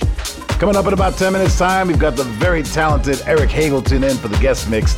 Coming 0.60 0.78
up 0.78 0.88
in 0.88 0.94
about 0.94 1.18
10 1.18 1.34
minutes' 1.34 1.58
time, 1.58 1.90
we've 1.90 2.00
got 2.00 2.16
the 2.16 2.24
very 2.24 2.64
talented 2.64 3.22
Erik 3.28 3.50
Hagleton 3.50 4.10
in 4.10 4.16
for 4.16 4.30
the 4.30 4.38
guest 4.38 4.70
mix. 4.70 4.96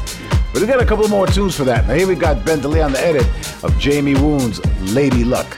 But 0.54 0.62
we've 0.62 0.70
got 0.70 0.80
a 0.80 0.86
couple 0.86 1.08
more 1.08 1.26
tunes 1.26 1.56
for 1.56 1.64
that. 1.64 1.88
Now 1.88 1.96
here 1.96 2.08
we've 2.08 2.20
got 2.20 2.46
Ben 2.46 2.62
Delay 2.62 2.84
on 2.84 2.92
the 2.92 3.04
edit 3.04 3.26
of 3.64 3.76
Jamie 3.80 4.14
Woon's 4.14 4.64
Lady 4.94 5.24
Luck. 5.24 5.58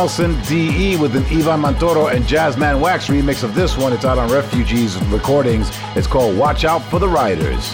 Nelson 0.00 0.34
DE 0.48 0.96
with 0.96 1.14
an 1.14 1.24
Ivan 1.24 1.60
Montoro 1.60 2.10
and 2.10 2.24
Jazzman 2.24 2.80
Wax 2.80 3.08
remix 3.08 3.44
of 3.44 3.54
this 3.54 3.76
one. 3.76 3.92
It's 3.92 4.06
out 4.06 4.16
on 4.16 4.32
Refugees 4.32 4.96
Recordings. 5.08 5.68
It's 5.94 6.06
called 6.06 6.38
Watch 6.38 6.64
Out 6.64 6.82
for 6.84 6.98
the 6.98 7.06
Riders. 7.06 7.68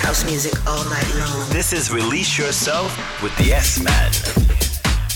House 0.00 0.24
music 0.24 0.54
all 0.66 0.82
night 0.86 1.14
long. 1.18 1.50
This 1.50 1.74
is 1.74 1.92
Release 1.92 2.38
Yourself 2.38 2.96
with 3.22 3.36
the 3.36 3.52
S-Man. 3.52 4.10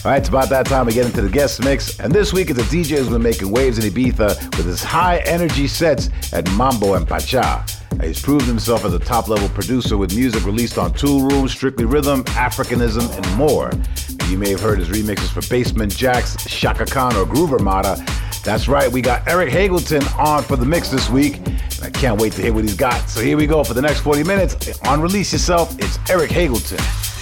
All 0.04 0.12
right, 0.12 0.18
it's 0.18 0.28
about 0.28 0.50
that 0.50 0.66
time 0.66 0.84
we 0.84 0.92
get 0.92 1.06
into 1.06 1.22
the 1.22 1.30
guest 1.30 1.64
mix. 1.64 1.98
And 2.00 2.12
this 2.12 2.34
week, 2.34 2.50
it's 2.50 2.60
a 2.60 2.64
DJ 2.64 2.98
who's 2.98 3.08
been 3.08 3.22
making 3.22 3.50
waves 3.50 3.78
in 3.78 3.90
Ibiza 3.90 4.54
with 4.58 4.66
his 4.66 4.84
high 4.84 5.20
energy 5.20 5.66
sets 5.66 6.10
at 6.34 6.46
Mambo 6.58 6.92
and 6.92 7.08
Pacha. 7.08 7.64
He's 8.08 8.22
proved 8.22 8.46
himself 8.46 8.86
as 8.86 8.94
a 8.94 8.98
top 8.98 9.28
level 9.28 9.50
producer 9.50 9.98
with 9.98 10.16
music 10.16 10.46
released 10.46 10.78
on 10.78 10.94
Toolroom, 10.94 11.46
Strictly 11.46 11.84
Rhythm, 11.84 12.24
Africanism, 12.24 13.14
and 13.14 13.36
more. 13.36 13.70
You 14.30 14.38
may 14.38 14.48
have 14.48 14.60
heard 14.60 14.78
his 14.78 14.88
remixes 14.88 15.28
for 15.28 15.46
Basement 15.50 15.92
Jaxx, 15.92 16.48
Chaka 16.48 16.86
Khan, 16.86 17.14
or 17.16 17.26
Groove 17.26 17.52
Armada. 17.52 18.02
That's 18.42 18.66
right, 18.66 18.90
we 18.90 19.02
got 19.02 19.28
Erik 19.28 19.50
Hagleton 19.50 20.18
on 20.18 20.42
for 20.42 20.56
the 20.56 20.64
mix 20.64 20.88
this 20.88 21.10
week. 21.10 21.36
And 21.36 21.82
I 21.82 21.90
can't 21.90 22.18
wait 22.18 22.32
to 22.32 22.42
hear 22.42 22.54
what 22.54 22.64
he's 22.64 22.76
got. 22.76 23.10
So 23.10 23.20
here 23.20 23.36
we 23.36 23.46
go 23.46 23.62
for 23.62 23.74
the 23.74 23.82
next 23.82 24.00
40 24.00 24.24
minutes. 24.24 24.80
On 24.86 25.02
Release 25.02 25.30
Yourself, 25.30 25.78
it's 25.78 25.98
Erik 26.08 26.30
Hagleton. 26.30 27.07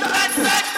bad, 0.00 0.36
bad, 0.36 0.44
bad. 0.44 0.75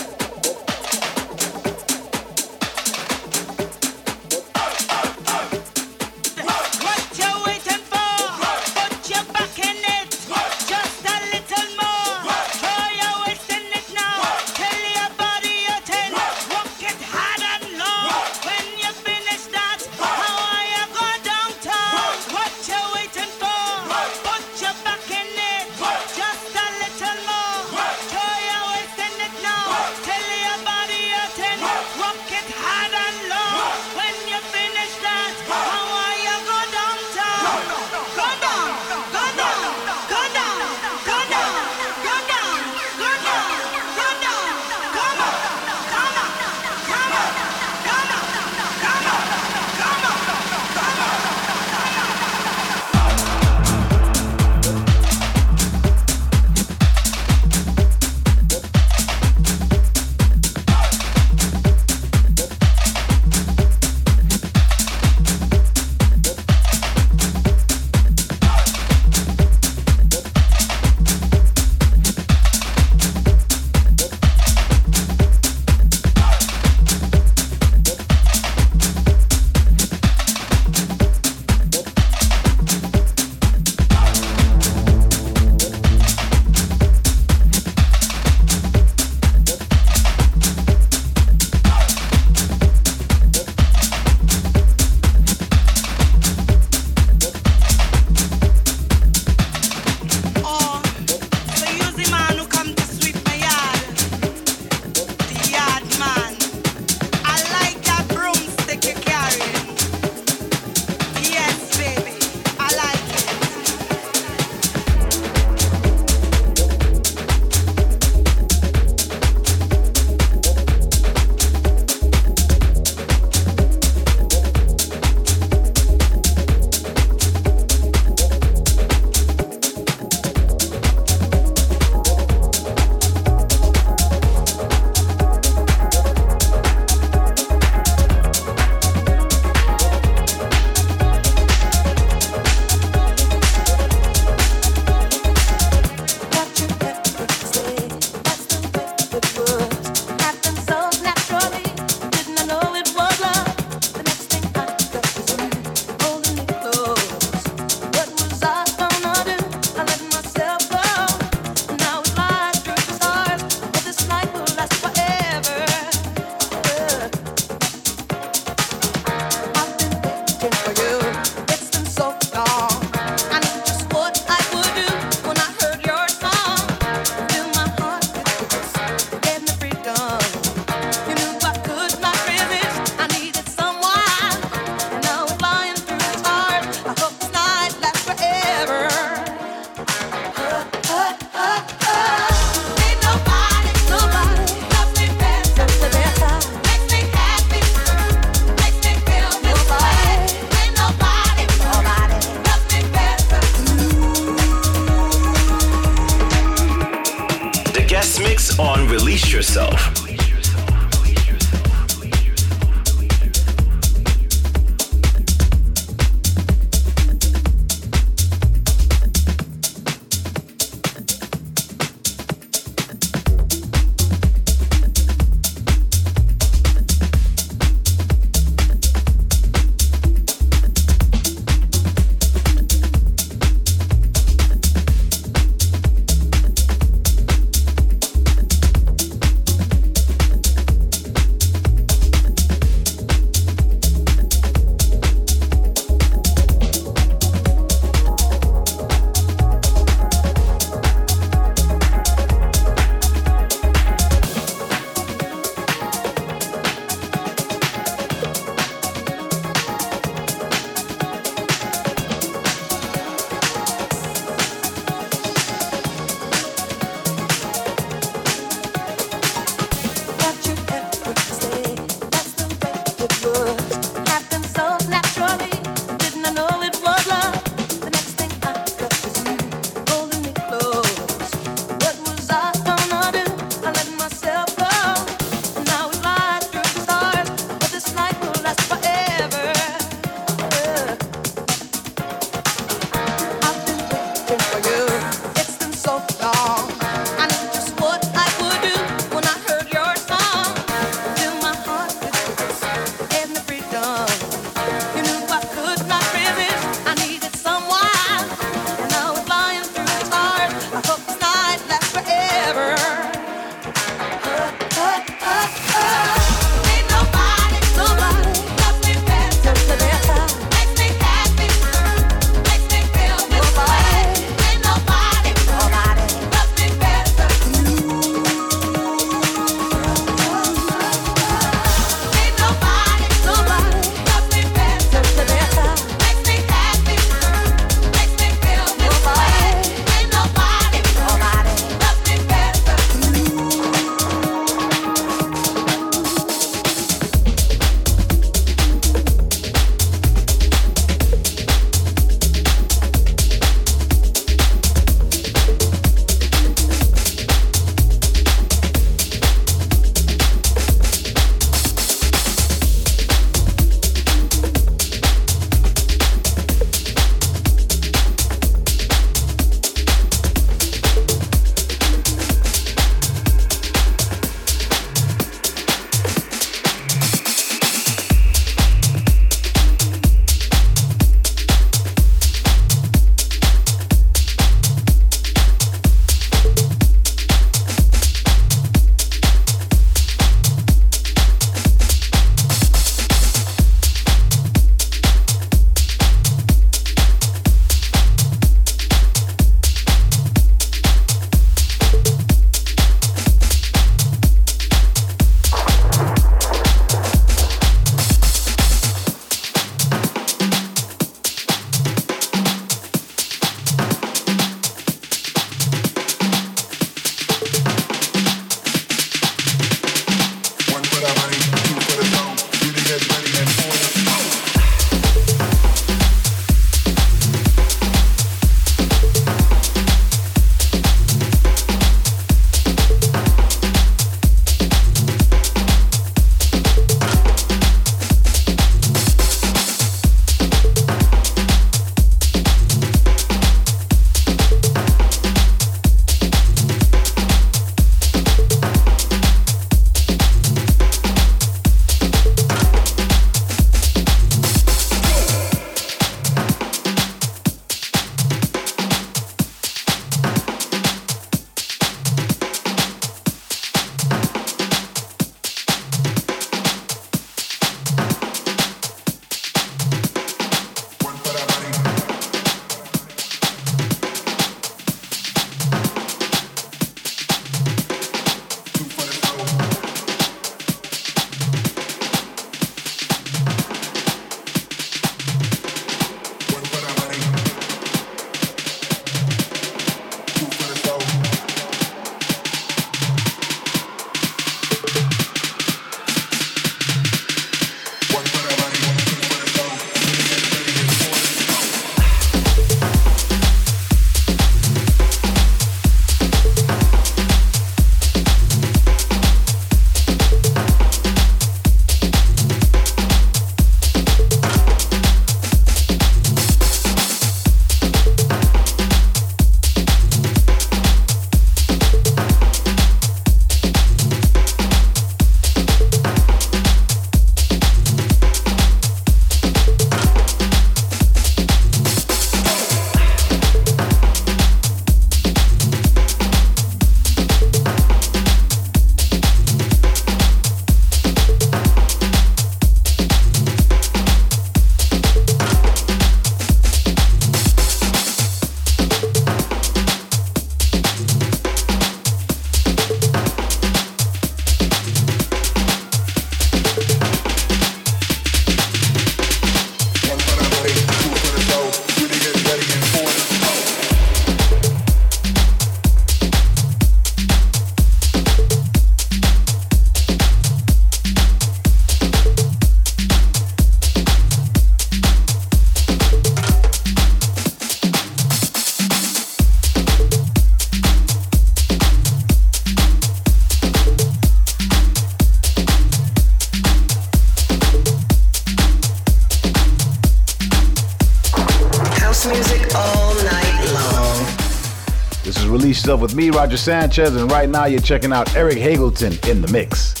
Me, 596.16 596.30
Roger 596.30 596.56
Sanchez, 596.56 597.14
and 597.14 597.30
right 597.30 597.48
now 597.48 597.66
you're 597.66 597.78
checking 597.78 598.10
out 598.10 598.34
Erik 598.34 598.56
Hagleton 598.56 599.28
in 599.28 599.42
the 599.42 599.52
mix. 599.52 600.00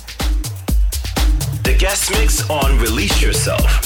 The 1.62 1.76
guest 1.78 2.10
mix 2.12 2.48
on 2.48 2.80
Release 2.80 3.20
Yourself. 3.20 3.85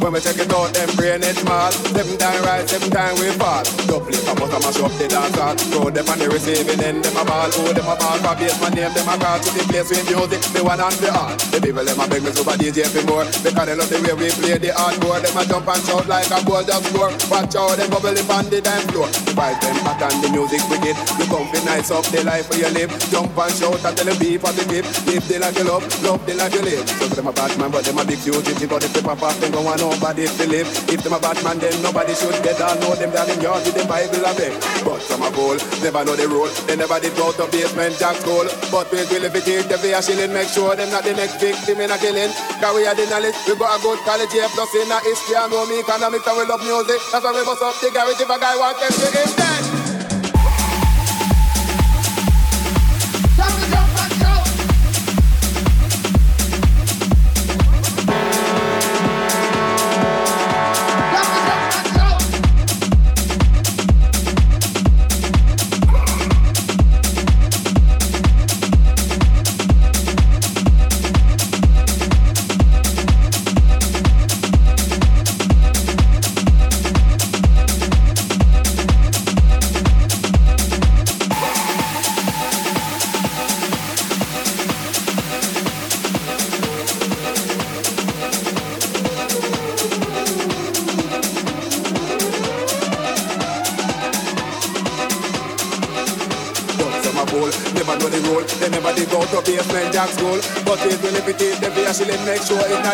When 0.00 0.16
we 0.16 0.20
check 0.20 0.40
it 0.40 0.48
out, 0.48 0.72
them 0.72 0.88
brain 0.96 1.20
it 1.20 1.36
small. 1.36 1.70
Seven 1.70 2.16
time 2.16 2.40
rise, 2.42 2.72
seven 2.72 2.88
time 2.88 3.14
we 3.20 3.28
fall. 3.36 3.60
Double 3.84 4.08
it, 4.08 4.24
out 4.24 4.40
and 4.40 4.64
mash 4.64 4.80
up 4.80 4.92
the 4.96 5.06
dance 5.06 5.36
hall. 5.36 5.52
Throw 5.68 5.92
them 5.92 6.08
on 6.08 6.16
the 6.16 6.28
receiving 6.32 6.80
end, 6.80 7.04
them 7.04 7.20
a 7.20 7.22
ball. 7.22 7.52
Oh, 7.52 7.68
them 7.68 7.84
a 7.84 7.94
ball 8.00 8.16
for 8.16 8.34
bass, 8.40 8.56
my 8.64 8.72
name, 8.72 8.88
them 8.96 9.04
a 9.04 9.14
call. 9.20 9.36
To 9.36 9.48
the 9.52 9.62
place 9.68 9.92
with 9.92 10.08
music, 10.08 10.40
me 10.56 10.64
one 10.64 10.80
and 10.80 10.96
the 11.04 11.12
all. 11.12 11.36
The 11.52 11.60
people, 11.60 11.84
them 11.84 12.00
a 12.00 12.08
beg 12.08 12.24
me 12.24 12.32
super 12.32 12.56
DJ 12.56 12.88
for 12.88 13.04
more. 13.04 13.28
Because 13.44 13.66
they 13.68 13.76
love 13.76 13.92
the 13.92 13.98
way 14.00 14.14
we 14.16 14.32
play 14.40 14.56
the 14.56 14.72
hardcore. 14.72 15.20
Them 15.20 15.36
a 15.36 15.42
jump 15.44 15.68
and 15.68 15.82
shout 15.84 16.08
like 16.08 16.32
a 16.32 16.38
ball 16.48 16.64
just 16.64 16.84
score. 16.88 17.12
Watch 17.28 17.56
out, 17.60 17.76
them 17.76 17.92
bubbling 17.92 18.24
on 18.24 18.48
the 18.48 18.58
dance 18.64 18.88
floor. 18.88 19.04
The 19.28 19.36
vibe, 19.36 19.60
them 19.60 19.76
hot 19.84 20.00
and 20.00 20.16
the 20.24 20.28
music 20.32 20.64
wicked. 20.72 20.96
You 21.20 21.28
come 21.28 21.44
nice 21.68 21.92
up 21.92 22.08
the 22.08 22.24
life 22.24 22.48
where 22.48 22.64
you 22.64 22.72
live. 22.72 22.92
Jump 23.12 23.36
and 23.36 23.52
shout 23.52 23.84
and 23.84 23.92
tell 23.92 24.08
them 24.08 24.16
be. 24.16 24.40
Live 24.40 25.28
the 25.28 25.36
life 25.44 25.56
you 25.60 25.68
love, 25.68 25.84
love 26.00 26.24
the 26.24 26.34
life 26.40 26.56
you 26.56 26.64
live. 26.64 26.88
So 26.88 27.04
them 27.12 27.28
a 27.28 27.32
bad 27.36 27.52
man, 27.60 27.68
but 27.68 27.84
them 27.84 28.00
a 28.00 28.04
big 28.08 28.16
fugitive. 28.16 28.64
But 28.64 28.84
if 28.84 28.96
they 28.96 29.04
pop 29.04 29.20
off, 29.20 29.36
them 29.40 29.52
go 29.52 29.60
want 29.60 29.89
nobody 29.90 30.24
live. 30.46 30.70
If 30.86 31.02
them 31.02 31.14
a 31.14 31.20
bad 31.20 31.42
man, 31.42 31.58
then 31.58 31.74
nobody 31.82 32.14
should 32.14 32.38
get 32.46 32.60
all 32.62 32.76
know 32.78 32.94
them 32.94 33.10
down 33.10 33.28
in 33.30 33.40
yard 33.42 33.66
with 33.66 33.74
the 33.74 33.84
Bible 33.84 34.22
a 34.22 34.32
beg. 34.38 34.54
But 34.86 35.02
some 35.02 35.22
a 35.26 35.30
goal, 35.34 35.58
never 35.82 36.04
know 36.06 36.14
the 36.14 36.30
rule. 36.30 36.50
They 36.66 36.76
never 36.78 36.98
did 37.02 37.14
go 37.18 37.34
to 37.34 37.44
Basement 37.50 37.98
Jaxx 37.98 38.22
school. 38.22 38.46
But 38.70 38.86
we 38.94 39.02
will 39.10 39.26
if 39.26 39.34
it 39.34 39.48
is 39.48 39.66
the 39.66 39.76
a 39.90 40.00
shilling, 40.02 40.32
make 40.32 40.48
sure 40.48 40.76
them 40.78 40.90
not 40.94 41.02
the 41.02 41.14
next 41.14 41.42
victim 41.42 41.82
in 41.82 41.90
a 41.90 41.98
killing. 41.98 42.30
Cause 42.62 42.74
we 42.74 42.86
are 42.86 42.94
the 42.94 43.06
knowledge, 43.10 43.36
we 43.46 43.58
got 43.58 43.74
a 43.74 43.78
good 43.82 43.98
college 44.06 44.32
here, 44.32 44.48
plus 44.54 44.72
in 44.78 44.90
a 44.90 44.98
history 45.02 45.36
and 45.36 45.50
know 45.50 45.66
me 45.66 45.82
economics 45.82 46.26
and 46.26 46.36
we 46.38 46.44
love 46.46 46.62
music. 46.62 47.00
That's 47.10 47.24
why 47.24 47.34
we 47.34 47.42
bust 47.42 47.62
up 47.62 47.74
the 47.82 47.90
garage 47.90 48.22
if 48.22 48.30
a 48.30 48.38
guy 48.38 48.54
wants 48.54 48.78
them 48.78 48.94
to 48.94 49.06
him 49.10 49.30
dead. 49.34 49.69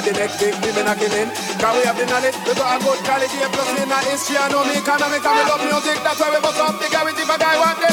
The 0.06 0.12
next 0.14 0.38
victim 0.38 0.76
in 0.78 0.86
a 0.86 0.94
killing. 0.94 1.30
Cause 1.58 1.74
we 1.74 1.82
have 1.82 1.98
the 1.98 2.06
knowledge, 2.06 2.38
we 2.46 2.54
got 2.54 2.78
a 2.78 2.84
good 2.84 3.00
college 3.02 3.32
here, 3.34 3.50
plus 3.50 3.70
in 3.74 3.90
a 3.90 3.98
history, 4.06 4.38
and 4.38 4.52
know 4.54 4.62
me 4.62 4.78
economics, 4.78 5.26
and 5.26 5.34
we 5.34 5.42
love 5.50 5.62
music. 5.66 5.98
That's 6.06 6.20
why 6.22 6.30
we 6.30 6.38
bust 6.38 6.62
up 6.62 6.78
the 6.78 6.86
garage 6.86 7.18
if 7.18 7.26
a 7.26 7.36
guy 7.38 7.58
them 7.58 7.85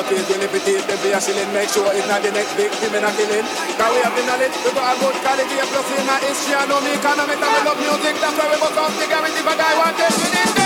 But 0.00 0.16
it 0.16 0.32
it 0.32 0.64
is, 0.64 0.80
they 0.88 0.96
be 1.04 1.12
a 1.12 1.20
shilling, 1.20 1.52
make 1.52 1.68
sure 1.68 1.92
it's 1.92 2.08
not 2.08 2.22
the 2.24 2.32
next 2.32 2.56
victim 2.56 2.88
in 2.88 3.04
a 3.04 3.12
killing. 3.12 3.44
Cause 3.76 3.92
we 3.92 4.00
have 4.00 4.16
the 4.16 4.24
knowledge, 4.24 4.56
we 4.64 4.72
got 4.72 4.96
a 4.96 5.00
good 5.00 5.12
here, 5.12 5.68
plus 5.68 5.88
in 5.92 6.08
a 6.08 6.16
history, 6.24 6.56
and 6.56 6.70
know 6.72 6.80
me 6.80 6.96
economics, 6.96 7.36
and 7.36 7.52
we 7.52 7.60
love 7.68 7.76
music. 7.76 8.16
That's 8.16 8.32
why 8.32 8.48
we 8.48 8.56
bust 8.56 8.80
up 8.80 8.96
the 8.96 9.04
garage 9.04 9.36
if 9.36 9.44
a 9.44 9.54
guy 9.60 9.72
want 9.76 9.96
them 10.00 10.08
to 10.08 10.26
him 10.32 10.59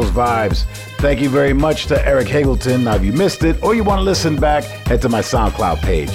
those 0.00 0.10
vibes. 0.10 0.64
Thank 0.98 1.20
you 1.20 1.28
very 1.28 1.52
much 1.52 1.86
to 1.86 2.06
Erik 2.06 2.28
Hagleton. 2.28 2.84
Now, 2.84 2.96
if 2.96 3.04
you 3.04 3.12
missed 3.12 3.42
it 3.42 3.62
or 3.62 3.74
you 3.74 3.84
want 3.84 3.98
to 3.98 4.02
listen 4.02 4.36
back, 4.36 4.64
head 4.64 5.02
to 5.02 5.08
my 5.08 5.20
SoundCloud 5.20 5.80
page. 5.82 6.10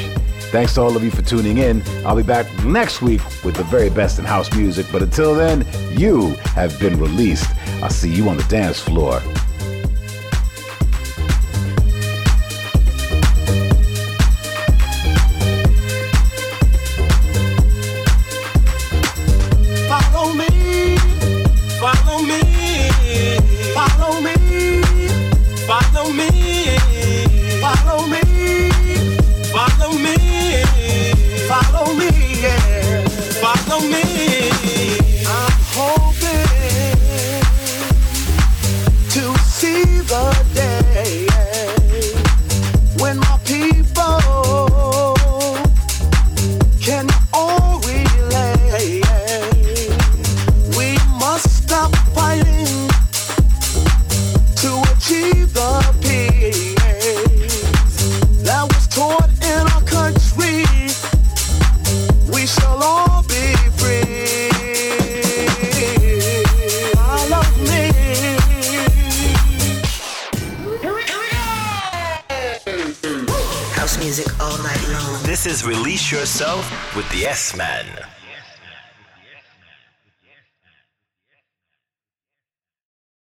Thanks 0.51 0.75
to 0.75 0.81
all 0.81 0.95
of 0.95 1.03
you 1.03 1.11
for 1.11 1.21
tuning 1.21 1.57
in. 1.57 1.81
I'll 2.05 2.15
be 2.15 2.23
back 2.23 2.45
next 2.63 3.01
week 3.01 3.21
with 3.43 3.55
the 3.55 3.63
very 3.65 3.89
best 3.89 4.19
in 4.19 4.25
house 4.25 4.53
music. 4.55 4.85
But 4.91 5.01
until 5.01 5.35
then, 5.35 5.65
you 5.91 6.31
have 6.55 6.79
been 6.79 6.99
released. 6.99 7.49
I'll 7.81 7.89
see 7.89 8.09
you 8.09 8.29
on 8.29 8.37
the 8.37 8.43
dance 8.43 8.79
floor. 8.79 9.21